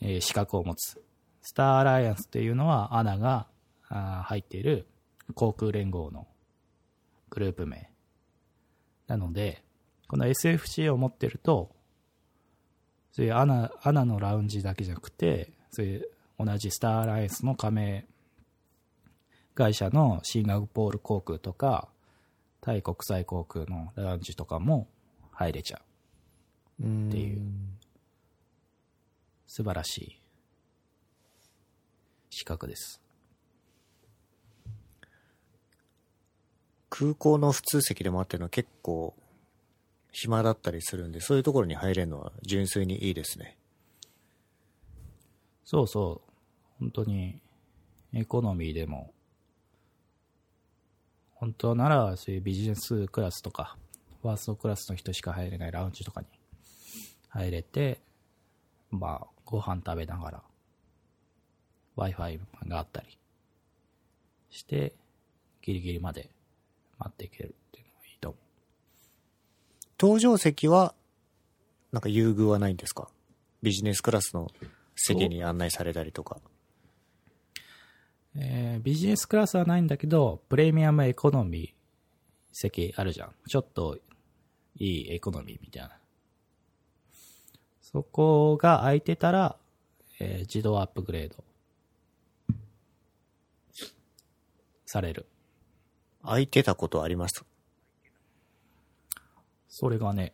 [0.00, 1.02] え資格を持つ。
[1.42, 3.48] スターアライアンスっていうのは、アナが
[4.22, 4.86] 入っている
[5.34, 6.28] 航空連合の
[7.28, 7.90] グループ名。
[9.08, 9.64] なので、
[10.06, 11.74] この SFC を持ってると、
[13.10, 18.06] そういうアナアナのラウンジだけじゃなくて、そういう同じスターアライアンスの加盟
[19.56, 21.88] 会社のシンガポール航空とか、
[22.66, 24.88] タイ国際航空のラウンジとかも
[25.30, 25.80] 入れちゃ
[26.80, 26.84] う。
[26.84, 27.40] うんっていう
[29.46, 30.20] 素晴らしい
[32.28, 33.00] 資格です。
[36.90, 39.14] 空港の普通席でもあってるのは結構
[40.10, 43.56] 暇だったりするんで、そういうところに入れるのは純粋にいいですね。
[45.64, 46.32] そうそう。
[46.80, 47.40] 本当に、
[48.12, 49.14] エコノミーでも、
[51.38, 53.76] 本当なら、そういうビジネスクラスとか、
[54.22, 56.26] ファーストクラスの人しか入れないラウンジとかに
[57.28, 58.00] 入れて、
[58.90, 60.42] まあ、ご飯食べながら、
[61.96, 63.18] Wi-Fi があったり
[64.50, 64.94] して、
[65.62, 66.30] ギリギリまで
[66.98, 70.16] 待っていけるっていうのがいいと思う。
[70.16, 70.94] 搭乗席は、
[71.92, 73.08] なんか優遇はないんですか？
[73.62, 74.50] ビジネスクラスの
[74.94, 76.40] 席に案内されたりとか。
[78.38, 81.70] えービジネスクラスはないんだけど、プレミアムエコノミー
[82.52, 83.34] 席あるじゃん。
[83.48, 83.98] ちょっと
[84.76, 85.98] いいエコノミーみたいな。
[87.80, 89.56] そこが空いてたら、
[90.20, 91.42] えー自動アップグレード
[94.84, 95.26] される。
[96.22, 97.44] 空いてたことあります？
[99.68, 100.32] それがね、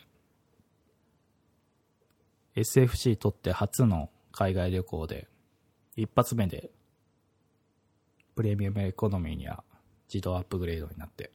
[2.56, 5.28] SFC 取って初の海外旅行で、
[5.96, 6.70] 一発目で、
[8.34, 9.62] プレミアムエコノミーには
[10.12, 11.30] 自動アップグレードになって、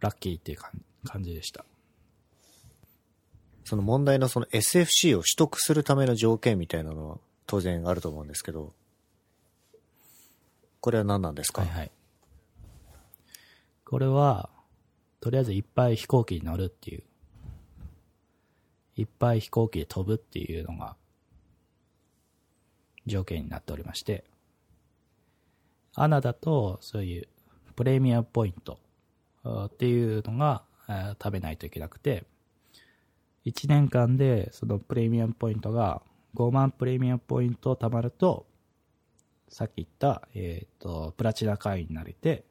[0.00, 0.70] ラッキーっていう感
[1.04, 1.64] 感じでした。
[3.64, 8.72] その問題のその SFC を取得するための条件みたいなのは当然あると思うんですけど、
[10.80, 11.90] これは何なんですか、はいはい。
[13.84, 14.50] これは、
[15.20, 17.04] とりあえずいっぱい飛行機に乗るっていう、
[18.96, 20.96] いっぱい飛行機で飛ぶっていうのが、
[23.06, 24.24] 条件になっておりまして、
[25.94, 27.28] アナだと、そういう
[27.76, 28.78] プレミアムポイント
[29.66, 30.64] っていうのが、
[31.22, 32.24] 食べないといけなくて、
[33.44, 36.02] 1年間でそのプレミアムポイントが
[36.34, 38.46] 5万プレミアムポイント貯まると、
[39.48, 42.44] さっき言った、えっ、と、プラチナ会員になれて、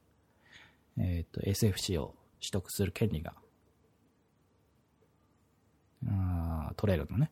[1.00, 3.34] えっ、と、SFC を取得する権利が、
[6.08, 7.32] あ取れるのね。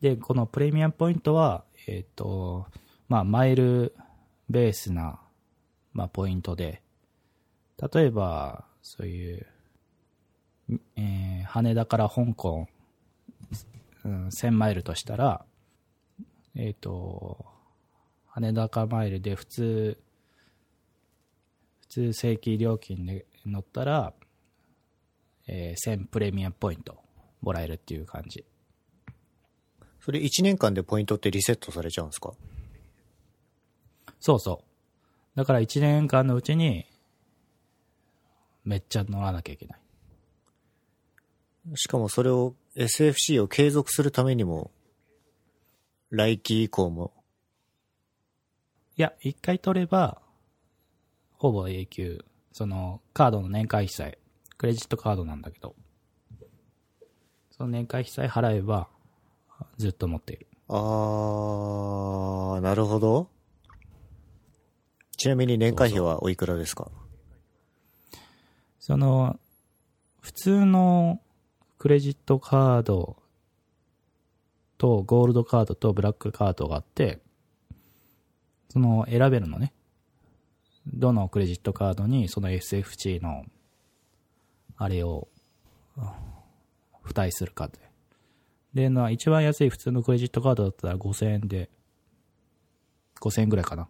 [0.00, 2.66] で、このプレミアムポイントは、えっ、と、
[3.08, 3.94] まあ、マイル
[4.48, 5.20] ベースな、
[5.92, 6.82] まあ、ポイントで、
[7.92, 9.46] 例えば、そういう、
[10.96, 12.66] えー羽田から香港、
[14.04, 15.44] うん、1000マイルとしたら、
[16.56, 17.44] えっ、と、
[18.26, 19.98] 羽田かマイルで普通、
[21.82, 24.14] 普通正規料金で乗ったら、
[25.46, 26.96] えー1000プレミアムポイント
[27.42, 28.44] もらえるっていう感じ。
[30.00, 32.32] それ1年間でポイントってリセットされちゃうんですか？
[34.24, 34.62] そうそ
[35.34, 35.38] う。
[35.38, 36.86] だから1年間のうちに、
[38.64, 39.78] めっちゃ乗らなきゃいけない。
[41.74, 44.70] しかもそれを SFC を継続するためにも、
[46.08, 47.12] 来期以降も、
[48.96, 50.22] いや、一回取れば、
[51.34, 52.24] ほぼ永久。
[52.50, 54.18] その、カードの年会費さえ、
[54.56, 55.76] クレジットカードなんだけど、
[57.50, 58.88] その年会費さえ払えば、
[59.76, 60.46] ずっと持っている。
[60.68, 63.33] あー、なるほど。
[65.16, 66.90] ちなみに年会費はおいくらですか？
[68.78, 69.38] その、
[70.20, 71.20] 普通の
[71.78, 73.16] クレジットカード
[74.78, 77.20] とゴールドカードとブラックカードがあって、
[78.70, 79.72] その選べるのね。
[80.86, 83.44] どのクレジットカードにその SFC の
[84.76, 85.28] あれを
[87.06, 87.78] 付帯するかで。
[88.74, 91.70] で、な一番安い普通のクレジットカードだったら5000円で、
[93.20, 93.88] 5000円ぐらいかな。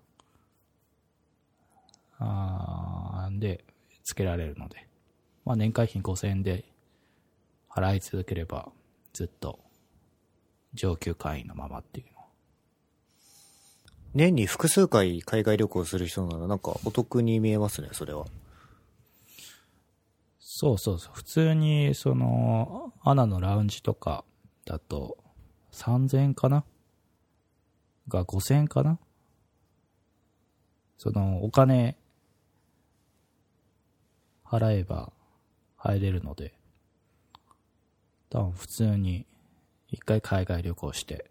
[2.25, 3.65] あーで、
[4.05, 4.87] 付けられるので。
[5.45, 6.65] まあ年会費5000円で
[7.71, 8.71] 払い続ければ、
[9.13, 9.61] ずっと
[10.73, 12.13] 上級会員のままっていうの。
[14.15, 18.27] 年に複数回海外旅行する人ならなんかお得に見えますね、それは。
[20.39, 21.15] そうそうそう。
[21.15, 24.25] 普通に、その、アナのラウンジとか
[24.65, 25.19] だと、
[25.73, 26.65] 3000円かな？
[28.07, 29.01] が5000円かな？
[30.97, 31.97] その、お金、
[34.55, 35.13] 払えば
[35.77, 36.55] 入れるので、
[38.31, 39.27] 多分普通に、
[39.89, 41.31] 一回海外旅行して、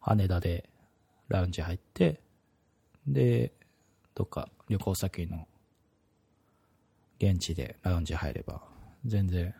[0.00, 0.68] 羽田で
[1.28, 2.20] ラウンジ入って、
[3.06, 3.52] で、
[4.14, 5.46] どっか旅行先の
[7.18, 8.62] 現地でラウンジ入れば、
[9.04, 9.54] 全然、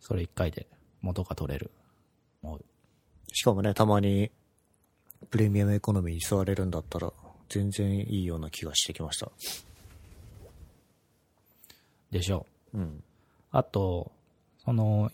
[0.00, 0.66] それ一回で
[1.00, 1.70] 元が取れる。
[2.40, 2.64] もう、
[3.32, 4.30] しかもね、たまに
[5.30, 7.12] プレミアムエコノミーに座れるんだったら
[7.48, 9.30] 全然いいような気がしてきました。
[12.12, 12.78] でしょう。
[12.78, 13.02] うん。
[13.50, 14.12] あと、
[14.58, 15.10] その、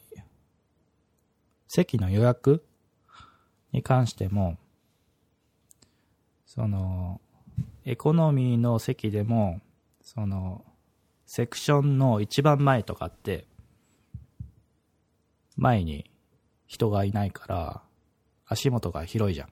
[1.68, 2.64] 席の予約
[3.72, 4.58] に関しても、
[6.44, 7.20] その、
[7.84, 9.60] エコノミーの席でも、
[10.02, 10.64] その、
[11.24, 13.46] セクションの一番前とかって、
[15.56, 16.10] 前に
[16.66, 17.82] 人がいないから、
[18.46, 19.48] 足元が広いじゃん。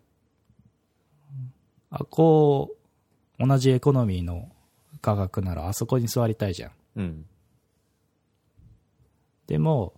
[1.91, 2.75] あ、こ
[3.39, 4.51] う、同じエコノミーの
[5.01, 6.73] 価格ならあそこに座りたいじゃん。
[6.97, 7.27] うん。
[9.47, 9.95] でも、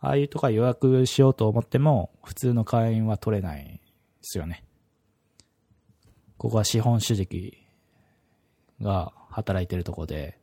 [0.00, 3.80] ああいうとか予約しようと思っても、普通の会員は取れないで
[4.22, 4.64] すよね。
[6.36, 7.58] ここは資本主義
[8.80, 10.38] が働いてるとこで、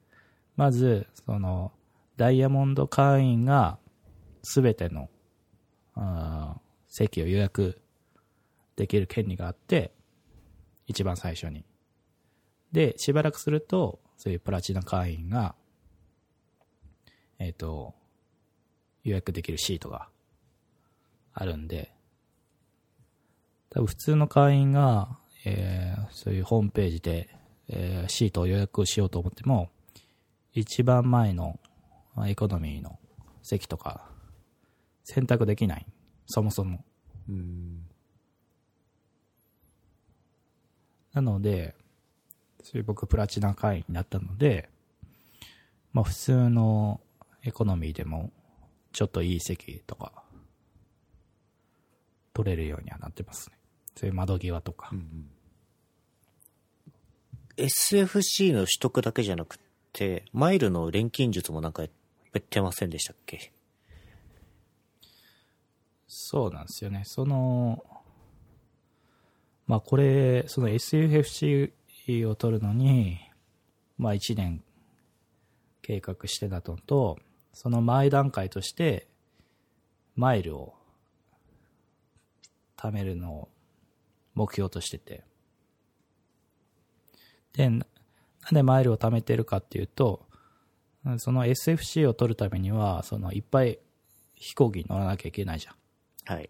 [0.56, 1.72] まず、その、
[2.18, 3.78] ダイヤモンド会員が、
[4.44, 5.10] すべての、
[5.96, 7.82] あー席を予約
[8.78, 9.94] できる権利があって、
[10.88, 11.66] 一番最初に。
[12.72, 15.56] で、しばらくすると、そういうプラチナ会員が、
[17.38, 17.96] えっ、と、
[19.06, 20.10] 予約できるシートが
[21.34, 21.94] あるんで、
[23.70, 27.30] 多分普通の会員が、えーそういうホームページで、
[27.70, 29.70] えーシートを予約しようと思っても、
[30.54, 31.60] 一番前の
[32.26, 32.98] エコノミーの
[33.44, 34.10] 席とか
[35.04, 35.86] 選択できない。
[36.26, 36.84] そもそも。
[41.14, 41.76] なので、
[42.64, 44.70] そういう僕プラチナ会員になったので、
[45.94, 47.02] まあ普通の
[47.44, 48.32] エコノミーでも
[48.96, 50.24] ちょっといい席とか
[52.34, 53.58] 取れるようにはなってますね。
[53.94, 54.90] そういう窓際とか。
[57.58, 59.60] SFC の取得だけじゃなく
[59.92, 61.90] て、マイルの錬金術もなんかや
[62.38, 63.52] ってませんでしたっけ？
[66.08, 67.02] そうなんですよね。
[67.04, 67.84] その、
[69.68, 71.74] まあこれ、その SFC
[72.30, 73.20] を取るのに、
[73.98, 74.64] まあ1年
[75.82, 77.20] 計画してたのと、
[77.56, 79.08] その前段階として、
[80.16, 80.76] マイルを
[82.78, 83.50] 貯めるのを
[84.34, 85.24] 目標としてて。
[87.54, 87.86] で、な
[88.44, 90.28] なんでマイルを貯めてるかっていうと、
[91.18, 93.80] その SFC を取るためには、そのいっぱい
[94.36, 95.76] 飛行機に乗らなきゃいけないじゃん。
[96.26, 96.50] はい。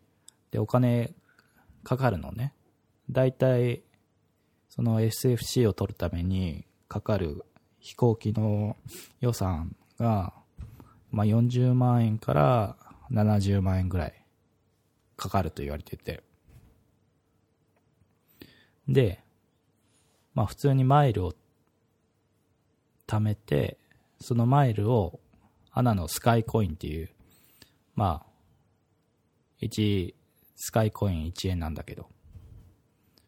[0.49, 1.13] で、お金
[1.83, 2.53] かかるのね。
[3.11, 3.83] だいたい、
[4.69, 7.45] その SFC を取るためにかかる
[7.79, 8.75] 飛行機の
[9.19, 10.33] 予算が、
[11.15, 12.75] まあ、40万円から
[13.09, 14.25] 70万円ぐらい
[15.15, 16.21] かかると言われてて。
[18.89, 19.23] で、
[20.33, 21.33] まあ普通にマイルを
[23.07, 23.77] 貯めて、
[24.19, 25.21] そのマイルを
[25.71, 27.09] アナのスカイコインっていう、
[27.95, 28.29] まあ、
[29.61, 30.13] 1
[30.57, 32.09] スカイコイン1円なんだけど、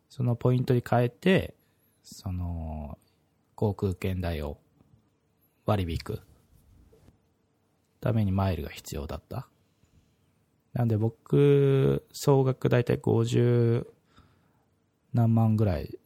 [0.09, 1.55] そのポイントに変えて、
[2.03, 2.97] その、
[3.55, 4.57] 航空券代を
[5.65, 6.27] 割り引く
[7.99, 9.47] ためにマイルが必要だった。
[10.73, 13.87] なんで僕、総額だいたい50
[15.13, 15.97] 何万ぐらい、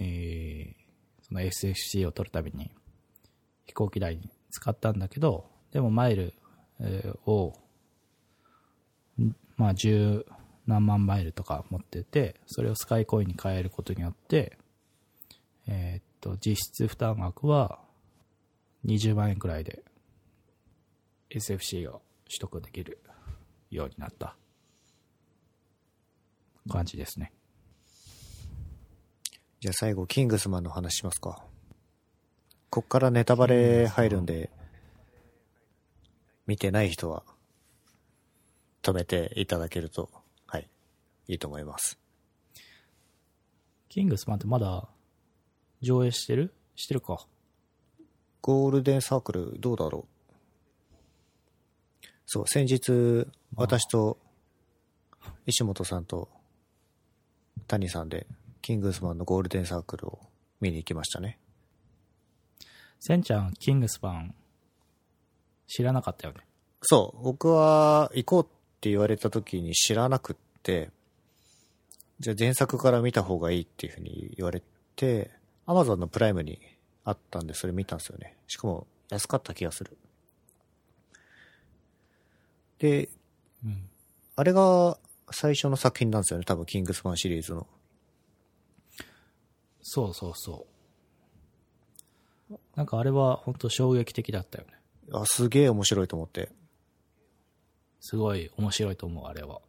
[0.00, 0.80] えー
[1.22, 2.72] その SFC を取るために
[3.66, 6.34] 飛行機代に使ったんだけど、でもマイル、
[6.80, 7.56] えーを
[9.56, 10.26] まあ、十
[10.66, 14.58] 何万マイルとか持ってて、それをスカイコインに変えることによって、
[15.68, 17.78] えーっと、実質負担額は
[18.86, 19.84] 20万円くらいで
[21.30, 23.00] SFC を取得できる
[23.70, 24.36] ようになった
[26.68, 27.32] 感じですね。
[29.60, 31.44] じゃあ最後、キングスマンの話しますか。
[32.70, 34.50] こっからネタバレ入るんで、
[36.46, 37.24] 見てない人は、
[38.82, 40.10] 止めていただけると、
[40.46, 40.68] はい、
[41.28, 41.98] いいと思います。
[43.88, 44.88] キングスマンってまだ
[45.82, 46.54] 上映してる？
[46.76, 47.26] してるか。
[48.40, 50.09] ゴールデンサークル、どうだろう？
[52.32, 53.26] そう、先日、
[53.56, 54.16] 私と、
[55.46, 56.28] 石本さんと、
[57.66, 58.28] 谷さんで、
[58.62, 60.20] キングスマンのゴールデンサークルを
[60.60, 61.40] 見に行きましたね。
[63.00, 64.34] せんちゃん、キングスマン
[65.66, 66.46] 知らなかったよね。
[66.82, 68.46] そう、僕は行こうっ
[68.80, 70.92] て言われた時に知らなくって、
[72.20, 74.62] じゃあ前作から見た方がいいっていうふうに言われ
[74.94, 75.32] て、
[75.66, 76.60] アマゾンのプライムに
[77.02, 78.36] あったんでそれ見たんですよね。
[78.46, 79.98] しかも安かった気がする。
[82.80, 83.08] で、
[83.64, 83.88] うん。
[84.34, 84.98] あれが
[85.30, 87.68] 最初の作品なんですよね、多分キングスマンシリーズの。
[89.82, 90.66] そうそうそ
[92.50, 92.58] う。
[92.74, 94.72] なんかあれは本当衝撃的だったよね。
[95.12, 96.50] あ、すげえ面白いと思って。
[98.00, 99.60] すごい面白いと思う、あれは。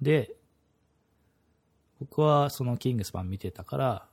[0.00, 0.34] で、
[2.00, 4.08] 僕はそのキングスマン見てたから、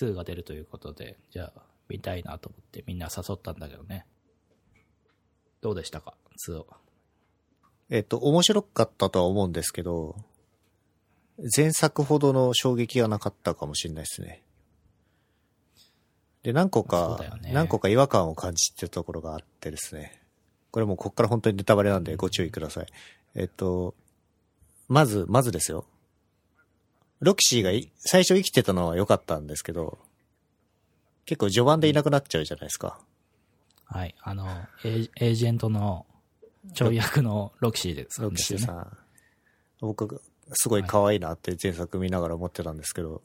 [0.00, 4.06] 2が出るということで、じゃあ見たいなと思ってみんな誘ったんだけどね。
[5.60, 6.14] どうでしたか？
[6.48, 6.64] ?2 は。
[7.90, 10.16] えっと、面白かったとは思うんですけど、
[11.56, 14.42] 前作ほどの衝撃がなかったかもしれないですね。
[16.42, 20.20] で、何個かね何個か違和感を感じてるところがあってですね。
[20.70, 22.86] これもうこっから本当にネタバレなんでご注意ください。
[23.34, 23.94] えっと、
[24.88, 25.86] まず、まずですよ。
[27.20, 29.98] ロキシーがい最初生きてたのは良かったんですけど、
[31.24, 32.98] 結構序盤でいなくなっちゃうじゃないですか。
[33.84, 34.14] はい。
[34.22, 34.48] あの、
[34.84, 36.06] エージェントの
[36.74, 38.96] ちょい役のロキシーですロキシーさん。
[39.80, 43.22] 僕、すごい可愛いなって前作見ながら思ってたんですけど、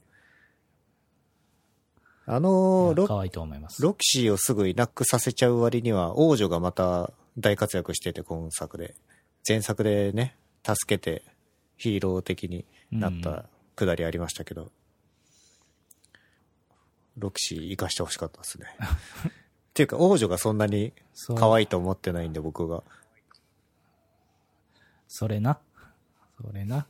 [2.26, 3.82] あのロ可愛いと思います。
[3.82, 8.96] ロキシーをすぐいなくさせちゃう割には、王女がまた大活躍してて、今作で。
[9.48, 10.36] 前作でね、
[10.66, 11.24] 助けて
[11.78, 14.72] ヒーロー的になったくだりありましたけど、
[17.18, 18.66] ロキシー生かしてほしかったですね。
[19.30, 19.32] っ
[19.74, 20.92] ていうか、王女がそんなに
[21.36, 22.84] 可愛いと思ってないんで、僕が。
[25.08, 25.60] それな。
[26.42, 26.88] それな。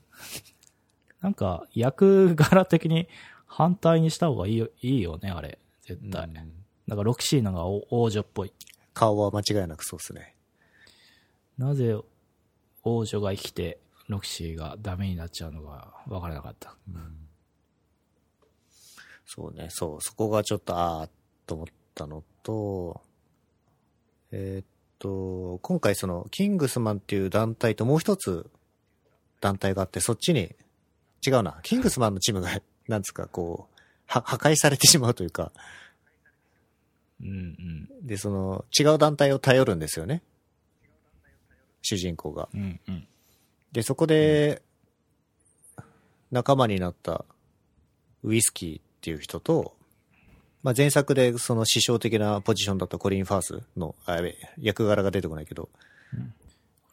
[1.22, 3.07] なんか、役柄的に
[3.45, 5.57] 反対にした方がいいよいいよね、あれ。
[5.84, 6.26] 絶対。
[6.26, 6.34] うん
[6.88, 8.53] だから、ロキシーナがお王女っぽい。
[8.93, 10.36] 顔は間違いなくそうですね。
[11.57, 11.97] なぜ
[12.84, 16.76] 王女が生きて、ロキシーがダメになっちゃうのが分からなかった。
[19.26, 21.09] そうね、そう、そこがちょっと、あーっ
[21.45, 23.01] と思ったのと、
[24.32, 24.65] えーっ
[25.00, 28.50] と、今回その、キングスマンっていう団体ともう一つ
[29.41, 30.56] 団体があって、そっちに、
[31.26, 32.50] 違うな、キングスマンのチームが、
[32.88, 35.52] なんですか、こう、は破壊されてしまうというか、
[37.20, 38.08] うんうん。
[38.08, 40.22] で、その、違う団体を頼るんですよね。
[41.82, 42.48] 主人公が。
[42.54, 43.08] うんうん。
[43.72, 44.62] で、そこで、
[46.32, 47.26] 仲間になった
[48.24, 49.77] ウイスキーっていう人と、
[50.68, 55.70] まあ、前作でその師匠的なポジションだったコリン・ファースの、あ、やべえ、役柄が出てこないけど、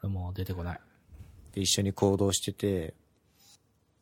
[0.00, 0.80] これもう出てこない。
[1.56, 2.94] で一緒に行動してて、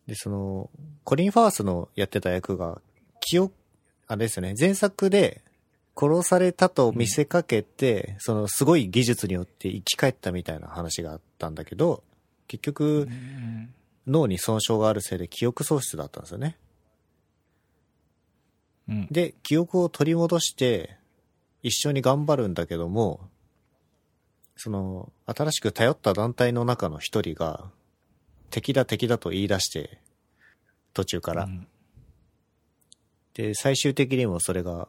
[0.06, 0.68] で、その、
[1.04, 2.82] コリン・ファースのやってた役が、
[3.20, 3.54] 記憶、
[4.08, 5.40] あれですよね、前作で
[5.96, 12.02] 殺されたと見せかけて、そのすごい技術によって生き返ったみたいな話があったんだけど、
[12.46, 13.74] 結局、うん
[14.06, 16.58] 脳に損傷があるせいで記憶喪失だったんですよね。
[18.88, 19.08] うん。
[19.10, 20.96] で、記憶を取り戻して、
[21.62, 23.20] 一緒に頑張るんだけども、
[24.56, 27.70] その、新しく頼った団体の中の一人が、
[28.50, 29.98] 敵だ敵だと言い出して、
[30.94, 31.44] 途中から。
[31.44, 31.66] うん
[33.34, 34.88] で、最終的にもそれが、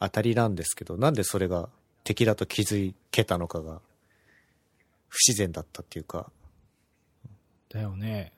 [0.00, 1.68] 当たりなんですけど、なんでそれが
[2.04, 3.80] 敵だと気づけたのかが、
[5.08, 6.30] 不自然だったっていうか、
[7.68, 8.32] だよね。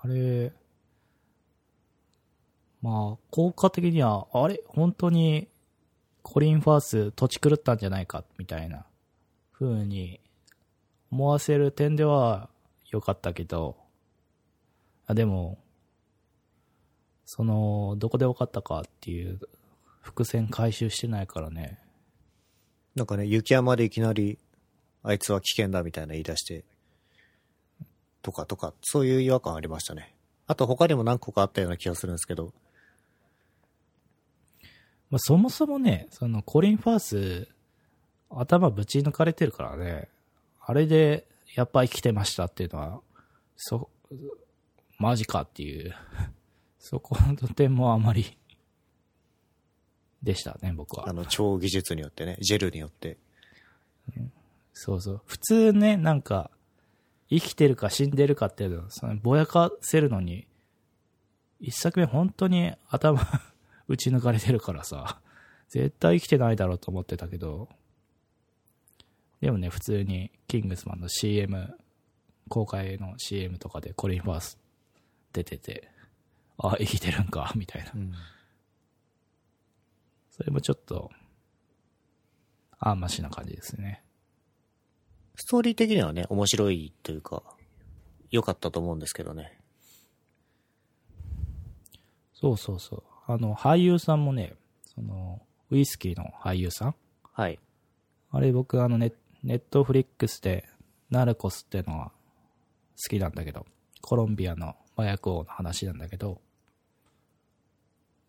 [0.00, 0.52] あれ、
[2.80, 4.62] まあ、効果的には、あれ？
[4.66, 5.48] 本当に、
[6.22, 8.86] コリン・ファース、土地狂ったんじゃないか、みたいな、
[9.52, 10.20] 風に、
[11.10, 12.48] 思わせる点では、
[12.90, 13.76] 良かったけど、
[15.06, 15.58] あ、でも、
[17.24, 19.40] その、どこで分かったかっていう、
[20.00, 21.78] 伏線回収してないからね。
[22.94, 24.38] なんかね、雪山でいきなり、
[25.02, 26.64] あいつは危険だみたいな言い出して、
[28.22, 30.14] とかとか、そういう違和感ありましたね。
[30.46, 32.52] あと他にも何個かあったような気がするんですけど、
[35.10, 37.48] まあ、そもそもね、そのコリン・ファース、
[38.30, 40.08] 頭ぶち抜かれてるからね、
[40.60, 43.00] あれで、やっぱ生きてましたっていうのは、
[43.56, 43.88] そ、
[44.98, 45.94] マジかっていう、
[46.78, 48.36] そこの点もあまり、
[50.22, 51.12] でしたね、僕はあ。
[51.12, 53.18] の、超技術によってね、ジェルによって。
[54.72, 55.22] そうそう。
[55.26, 56.50] 普通ね、なんか、
[57.30, 60.46] 生きてるか死んでるかっていうの、そのぼやかせるのに、
[61.60, 63.20] 一作目本当に頭
[63.88, 65.20] 打ち抜かれてるからさ、
[65.68, 67.68] 絶対生きてないだろうと思ってたけど、
[69.40, 71.78] でもね、普通に、キングスマンの CM、
[72.48, 74.58] 公開の CM とかでコリン・ファース
[75.32, 75.90] 出てて、
[76.58, 77.92] あ、生きてるんか、 みたいな。
[80.30, 81.10] それもちょっと、
[82.78, 84.04] あんましな感じですね。
[85.36, 87.42] ストーリー的にはね、面白いというか、
[88.30, 89.58] 良かったと思うんですけどね。
[92.34, 93.07] そうそうそう。
[93.30, 94.54] あの、俳優さんもね、
[94.86, 96.94] その、ウイスキーの俳優さん
[97.34, 97.58] はい。
[98.30, 99.12] あれ僕あのネ、
[99.42, 100.66] ネットフリックスで、
[101.10, 102.10] ナルコスってのは
[102.96, 103.66] 好きなんだけど、
[104.00, 106.40] コロンビアの麻薬王の話なんだけど、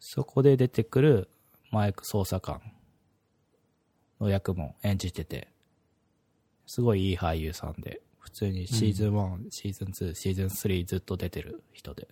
[0.02, 1.30] そこで出てくる
[1.72, 2.62] 麻薬捜査官
[4.20, 5.48] の役も演じてて、
[6.66, 12.10] すごいいい俳優さんで、普通にシーズン1、シーズン2、シーズン3ずっと出てる人で、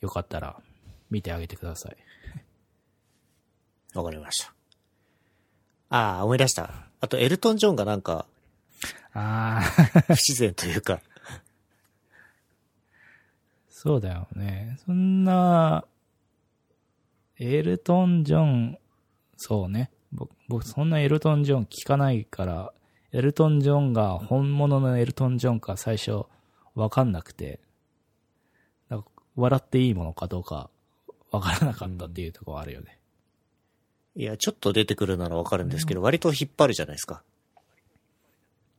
[0.00, 0.62] よかったら
[1.10, 1.96] 見てあげてください。
[3.94, 4.54] わかりました。
[5.90, 6.70] ああ、思い出した。
[7.00, 8.26] あと、エルトン・ジョンがなんか、
[9.14, 9.62] ああ、
[10.06, 11.00] 不自然というか、
[13.68, 14.76] そうだよね。
[14.84, 15.84] そんな、
[17.38, 18.78] エルトン・ジョン、
[19.36, 19.90] そうね。
[20.12, 22.72] 僕、僕そんなエルトン・ジョン聞かないから、
[23.12, 26.24] エルトン・ジョンが本物のエルトン・ジョンか最初
[26.74, 27.60] わかんなくて、
[28.88, 30.70] なんか笑っていいものかどうか
[31.30, 32.98] わからなかったっていうところはあるよね。
[34.16, 37.22] いや、ちょっと出てくるならわかるんですけど、割と引っ張るじゃないですか。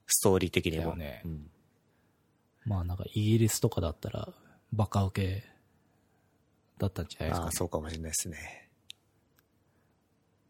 [0.07, 0.83] ストーリー的にも。
[0.83, 1.49] だよねうん
[2.65, 4.29] まあなんかイギリスとかだったら
[4.73, 5.43] バカ受け
[6.77, 7.55] だったんじゃないですか、ああ、ね。
[7.55, 8.69] そうかもしれないですね。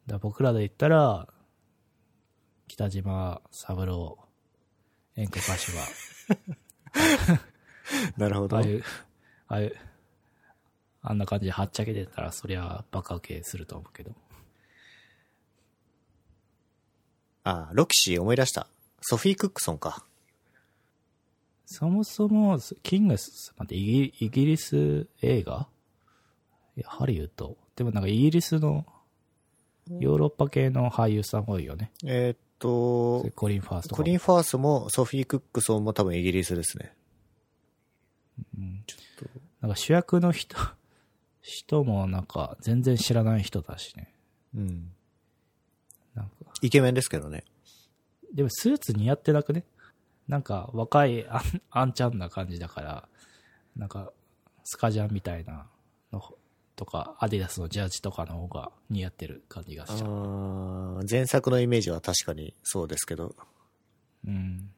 [0.05, 1.27] だ僕らで言ったら、
[2.67, 4.19] 北島三郎
[5.15, 7.39] 演歌歌手は、
[8.17, 8.63] なるほどああ。
[8.63, 8.83] いう、
[9.47, 9.75] ああいう、
[11.01, 14.11] あんな感じではっちゃけてたら、そりゃバカ受けすると思うけど。
[17.43, 18.67] ああ、ロキシー思い出した。
[19.01, 20.05] ソフィー・クックソンか。
[21.65, 25.67] そもそも、キングス、待って、イギイギリス映画？
[26.75, 27.57] いや、ハリウッド。
[27.75, 28.85] でもなんかイギリスの、
[29.99, 31.91] ヨーロッパ系の俳優さん多いよね。
[32.05, 36.93] えーっと、コリン・ファーストコリン・ファースもソフィー・クックソンも多分イギリスですね。
[39.61, 40.57] なんか主役の人、
[41.41, 44.13] 人もなんか全然知らない人だしね。
[44.55, 44.91] うん。
[46.15, 46.31] なんか、
[46.61, 47.43] イケメンですけどね。
[48.33, 49.63] でもスーツ似合ってなくね？
[50.27, 53.07] なんか若いあん、あんちゃんな感じだから、
[53.75, 54.11] なんか、
[54.63, 55.67] スカジャンみたいな
[56.11, 56.21] の
[56.75, 61.03] とか、アディダスのジャージとかの方が似合ってる感じがしちゃう。
[61.09, 63.35] 前作のイメージは確かにそうですけど。
[64.27, 64.69] うん。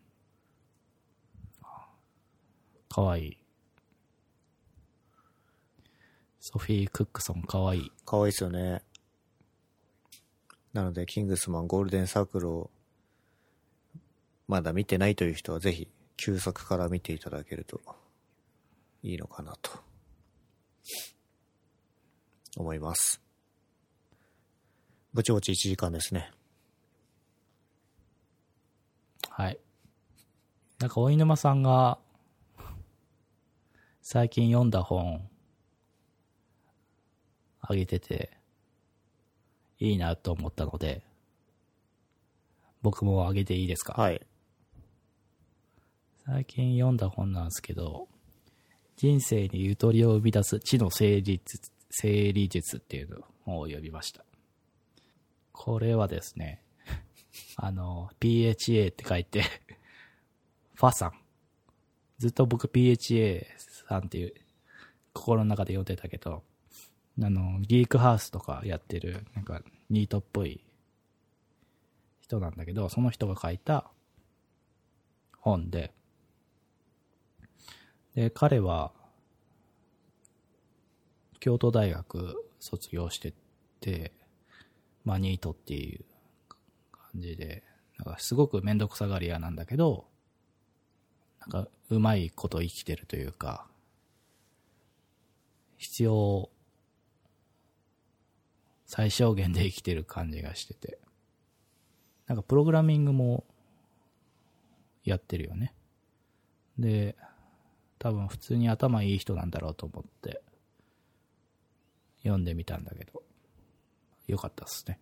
[2.88, 3.38] かわいい。
[6.42, 7.92] ソフィー・クックソンかわいい。
[8.04, 8.82] 可愛いですよね。
[10.74, 12.72] なので、キングスマンゴールデンサークルを、
[14.48, 15.88] まだ見てないという人はぜひ、
[16.18, 17.80] 旧作から見ていただけると、
[19.04, 19.72] いいのかなと、
[22.58, 23.22] 思います。
[25.14, 26.32] ぼちぼち1時間ですね。
[29.30, 29.60] はい。
[30.80, 32.00] なんか、大沼さんが、
[34.02, 35.30] 最近読んだ本、
[37.72, 38.32] あげてて、
[39.80, 41.02] いいなと思ったので、
[42.82, 43.94] 僕もあげていいですか？
[43.94, 44.22] はい。
[46.26, 48.08] 最近読んだ本なんですけど、
[48.96, 54.24] 人生にゆとりを生み出す知の整理術、整理術っていうの本を読みました。
[55.52, 56.64] これはですね、
[57.58, 59.44] あの、PHA って書いて、
[60.76, 61.14] ファさん。
[62.20, 63.46] ずっと僕 PHA
[63.88, 64.34] さんっていう
[65.14, 66.44] 心の中で読んでたけど、
[67.20, 70.64] あの、ギークハウスとかやってる、なんか、ニートっぽい
[72.22, 73.90] 人なんだけど、その人が書いた
[75.38, 75.94] 本で、
[78.16, 78.92] で、彼は、
[81.40, 83.34] 京都大学卒業して
[83.80, 84.14] て、
[85.04, 86.06] まあ、ニートっていう
[86.92, 87.64] 感じで、
[87.98, 90.06] なんかすごくめんどくさがり屋なんだけど、
[91.40, 93.68] なんかうまいこと生きてるというか、
[95.78, 96.50] 必要
[98.92, 101.00] 最小限で生きてる感じがしてて。
[102.28, 103.46] なんかプログラミングも
[105.06, 105.74] やってるよね。
[106.78, 107.16] で、
[108.00, 110.42] 多分普通に頭いい人なんだろうと思って
[112.24, 113.24] 読んでみたんだけど、
[114.28, 115.00] よかったっすね。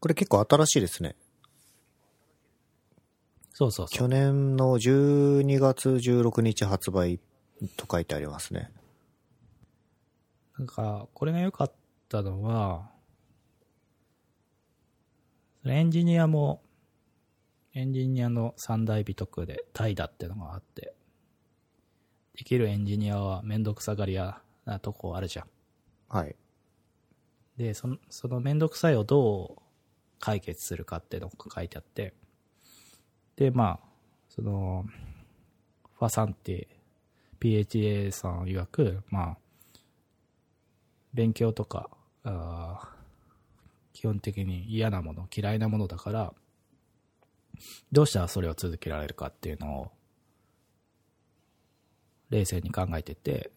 [0.00, 1.14] これ結構新しいですね。
[3.52, 3.96] そうそうそう。
[3.96, 7.20] 去年の12月16日発売
[7.76, 8.72] と書いてありますね。
[10.58, 11.72] なんか、これが良かっ
[12.12, 12.90] たのは、
[15.64, 16.62] エンジニアも、
[17.72, 20.94] エンジニアの三大美徳で怠惰ってのがあって、
[22.36, 25.46] できるエンジニアはめんどくさがり屋なとこあるじゃん。
[26.10, 26.36] はい。
[27.56, 29.62] で、その、そのめんどくさいをどう
[30.20, 32.12] 解決するかっていうのが書いてあって、
[33.36, 33.88] で、まあ、
[34.28, 34.84] その、
[35.98, 36.68] ファさんって、
[37.40, 39.36] PHA さん曰く、まあ、
[41.14, 41.88] 勉強とか、
[42.24, 42.94] あ
[43.92, 46.34] 基本的に嫌なもの、嫌いなものだから、
[47.90, 49.92] どうしたらそれを続けられるかっていうのを、
[52.30, 53.50] 冷静に考えてて、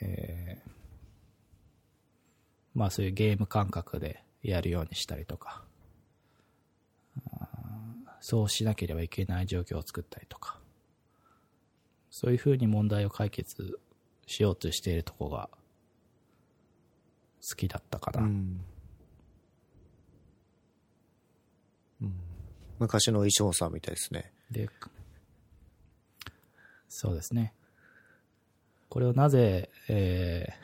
[0.00, 0.76] えー
[2.76, 5.64] まあそういうゲーム感覚でやるようにしたりとか、
[8.20, 10.58] そうしなければいけない状況を作ったりとか、
[12.10, 13.78] そういうふうに問題を解決
[14.26, 15.48] しようとしているとこが
[17.48, 18.20] 好きだったかな。
[18.20, 18.60] うん。
[22.78, 24.32] 昔の衣装さんみたいですね。
[24.50, 24.68] で、
[26.88, 27.54] そうですね。
[28.88, 30.54] これをなぜ、えー、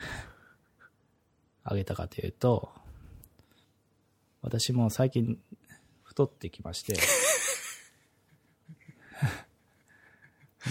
[1.71, 2.71] あげたかというと、
[4.41, 5.39] 私も最近
[6.03, 6.95] 太ってきまして、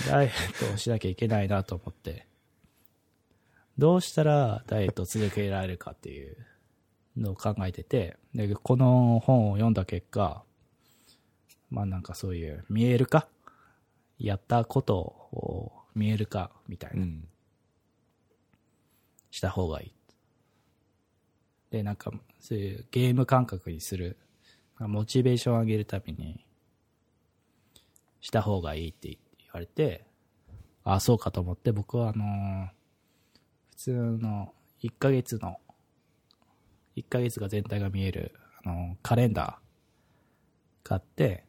[0.07, 2.27] ダイエットをしなきゃいけないなと思って、
[3.79, 6.37] どうしたらダイエットを続けられるかっていう
[7.17, 10.43] のを考えてて、で、この本を読んだ結果、
[11.71, 13.29] まあなんかそういう見える化
[14.19, 17.05] やったことを見える化みたいな。
[17.05, 17.25] ん。
[19.31, 19.95] した方がいい。
[21.71, 24.19] で、なんか、そういうゲーム感覚にする、
[24.79, 26.45] モチベーションを上げるために、
[28.21, 29.19] した方がいいって言
[29.55, 30.05] われて、
[30.85, 32.82] あ、そうかと思って、僕はあのー
[33.73, 35.59] 普通の1ヶ月の、
[36.97, 41.45] 1ヶ月が全体が見える、あのカレンダー買って、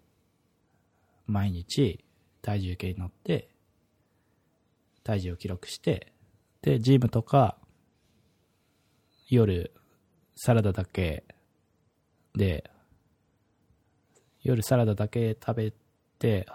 [1.28, 2.04] 毎日
[2.42, 3.50] 体重計に乗って、
[5.04, 6.14] 体重を記録して、
[6.62, 7.58] で、ジムとか、
[9.28, 9.74] 夜、
[10.36, 11.26] サラダだけ
[12.36, 12.70] で、
[14.44, 15.74] 夜サラダだけ食べ
[16.20, 16.48] て、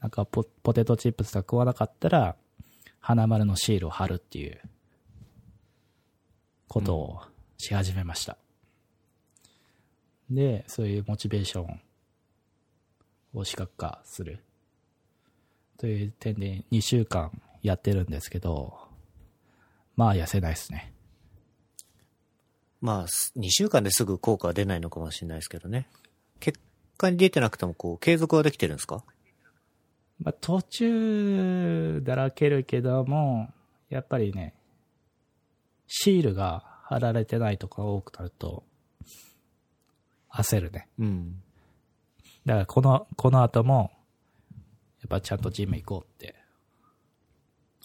[0.00, 2.36] なんかポポテトチップスとか食わなかったら、
[3.00, 4.60] 花丸のシールを貼るっていう、
[6.70, 7.20] ことを
[7.58, 8.38] し始めました。
[10.30, 11.80] で、そういうモチベーション
[13.34, 14.44] を視覚化する。
[15.76, 18.78] という点で2週間やってるんですけど、
[19.96, 20.92] まあ痩せないですね。
[22.80, 25.88] まあ、2週間ですぐ効果は出ないのかもしれないですけどね。
[26.38, 26.60] 結
[26.96, 29.04] 果に出てなくても、こう、継続はできてるんですか？
[30.22, 33.52] まあ途中だらけるけども、
[33.88, 34.54] やっぱりね、
[35.86, 38.64] シールが貼られてないとか多くなると、
[40.32, 40.88] 焦るね。
[40.98, 41.42] うん。
[42.46, 43.90] だからこの、この後も、
[45.00, 46.36] やっぱちゃんとジム行こうって、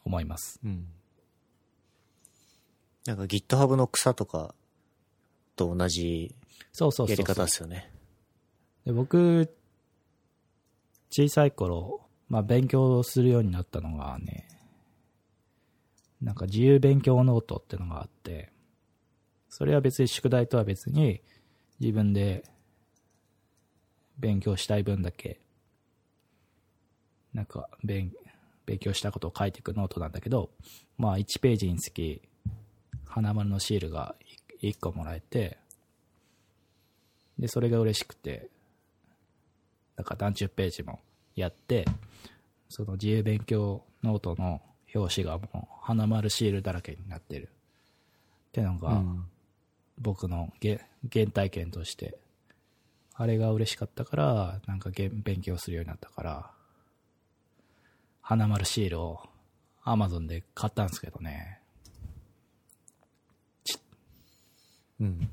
[0.03, 0.59] 思います。
[0.63, 0.87] うん。
[3.05, 4.55] なんか GitHub の草とか
[5.55, 6.35] と同じ
[6.71, 7.09] そうそう。
[7.09, 7.91] やり方ですよね。
[8.85, 9.53] で僕、
[11.09, 14.47] 小さい頃、まあ勉強するようになったのがね、
[16.21, 18.51] なんか自由勉強ノートってのがあって、
[19.49, 21.21] それは別に宿題とは別に
[21.79, 22.43] 自分で
[24.17, 25.39] 勉強したい分だけ、
[27.33, 28.11] なんか勉
[28.65, 30.49] 勉強したことを書いていくノートなんだけど、
[30.97, 32.21] まあ1ページにつき
[33.05, 34.15] 花丸のシールが
[34.61, 35.57] 1個もらえて、
[37.37, 38.49] で、それが嬉しくて、
[39.97, 40.99] なんか何十ページも
[41.35, 41.85] やって、
[42.69, 44.61] その自由勉強ノートの
[44.93, 47.49] 表紙がもう花丸シールだらけになってる。
[48.49, 49.25] ってのが、うん。
[49.97, 50.81] 僕のげ
[51.11, 52.17] 原体験として、
[53.13, 56.51] あれが嬉しかったから、なんかげ勉強するようになったから、
[58.21, 59.19] 花丸シールを
[59.85, 61.59] Amazon で買ったんですけどね。
[64.99, 65.29] うん。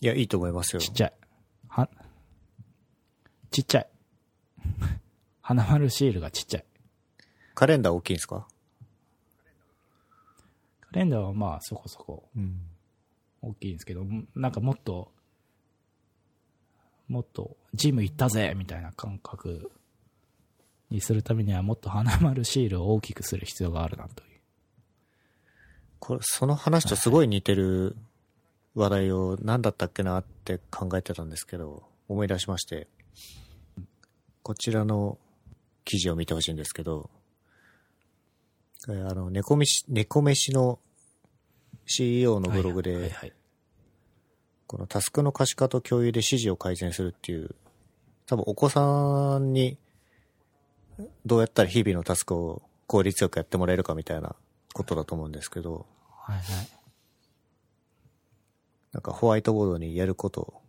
[0.00, 0.80] いや、いいと思いますよ。
[0.80, 1.12] ちっちゃい。
[1.68, 1.88] は、
[3.50, 3.88] ちっちゃい。
[5.48, 6.64] 花丸シールがちっちゃい。
[7.54, 8.48] カレンダー大きいんですか？
[10.80, 12.62] カレンダーはまあそこそこうん。
[13.42, 15.12] 大きいんですけど、なんかもっと、
[17.06, 19.70] もっとジム行ったぜみたいな感覚
[20.90, 24.40] にするためにはもっと花丸シールを大きくする必要があるなという。
[26.00, 27.94] これ、その話とすごい似てる
[28.74, 32.88] 話題を何だったっけなって考えてたんですけど、思い出しまして、
[34.42, 35.18] こちらの
[35.86, 37.08] 記事を見てほしいんですけど、
[38.88, 40.78] えーあの、猫飯、猫飯の
[41.86, 43.32] CEO のブログで、はいはいはい
[44.66, 47.54] このタスクの可視化と共有で指示を改善するっていう、
[48.26, 49.78] 多分お子さんに
[51.24, 54.34] どうやったら日々のタスクを効率よくやってもらえるかみたいな
[54.72, 56.44] ことだと思うんですけど、はいはい。
[58.92, 60.62] なんかホワイトボードにやることを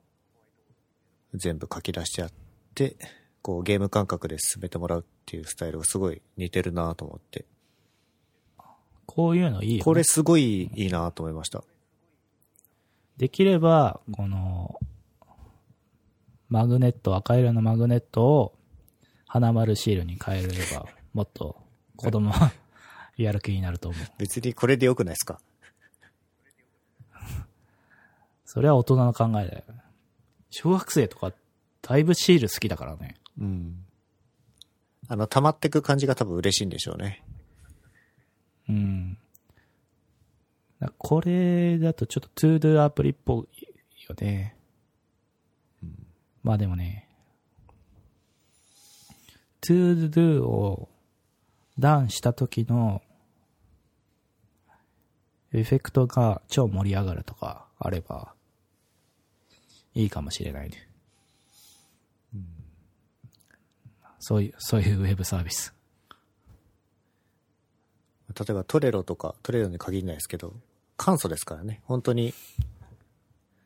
[1.34, 2.32] 全部書き出してやっ
[2.76, 2.97] て、
[3.48, 7.45] こうゲーム感覚で進めてもらうっていうスタイルがすごい似てるなと思って。
[9.06, 9.84] こういうのいいよ、ね。
[9.86, 11.64] これすごいいいなと思いました。
[13.16, 14.78] できれば、この、
[16.50, 18.54] マグネット、赤色のマグネットを
[19.28, 21.56] 花丸シールに変えれば、もっと
[21.95, 22.52] 子供は
[23.16, 24.08] やる気になると思う。
[24.18, 25.39] 別にこれでよくないですか？
[28.43, 29.64] それは大人の考えだよ。
[30.50, 31.32] 小学生とか、
[31.82, 33.16] だいぶシール好きだからね。
[33.40, 33.86] うん。
[35.08, 37.24] あの、溜まってく感じが多分嬉しいんでしょうね。
[38.70, 39.18] うん。
[40.80, 43.64] だこれだとちょっと ToDo アプリっぽい
[44.08, 44.56] よね。
[46.44, 47.10] まあでもね、
[49.62, 50.90] ToDo を
[51.80, 53.02] ダウンした時の
[55.54, 58.34] エフェクトが超盛り上がるとかあれば
[59.94, 60.87] いいかもしれないね。
[64.28, 65.73] そういう、そういうウェブサービス。
[68.38, 70.53] 例えばトレロとか、トレロに限らないですけど、
[70.97, 71.80] 簡素ですからね。
[71.86, 72.34] 本当に、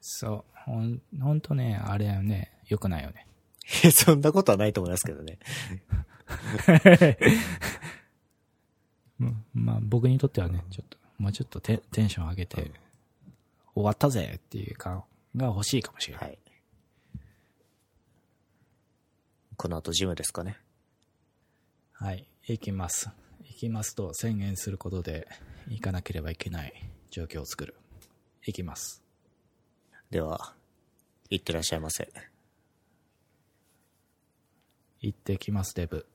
[0.01, 0.43] そう。
[0.53, 3.25] ほん、ほんとね、あれはね、良くないよね。
[3.91, 5.39] そんなことはないと思いますけどね。
[9.19, 12.69] うんまあ僕にとってはね、ちょっともうちょっとテテンション上げて、
[13.73, 15.03] 終わったぜっていう感
[15.35, 16.27] が欲しいかもしれない。
[16.27, 16.40] はい。
[19.61, 20.57] この後ジムですかね。
[21.93, 22.25] はい。
[22.47, 23.11] 行きます。
[23.43, 25.27] 行きますと宣言することで、
[25.67, 26.73] 行かなければいけない
[27.11, 27.75] 状況を作る。
[28.41, 29.03] 行きます。
[30.09, 30.55] では、
[31.29, 32.11] いってらっしゃいませ。
[34.99, 36.07] 行ってきます、デブ。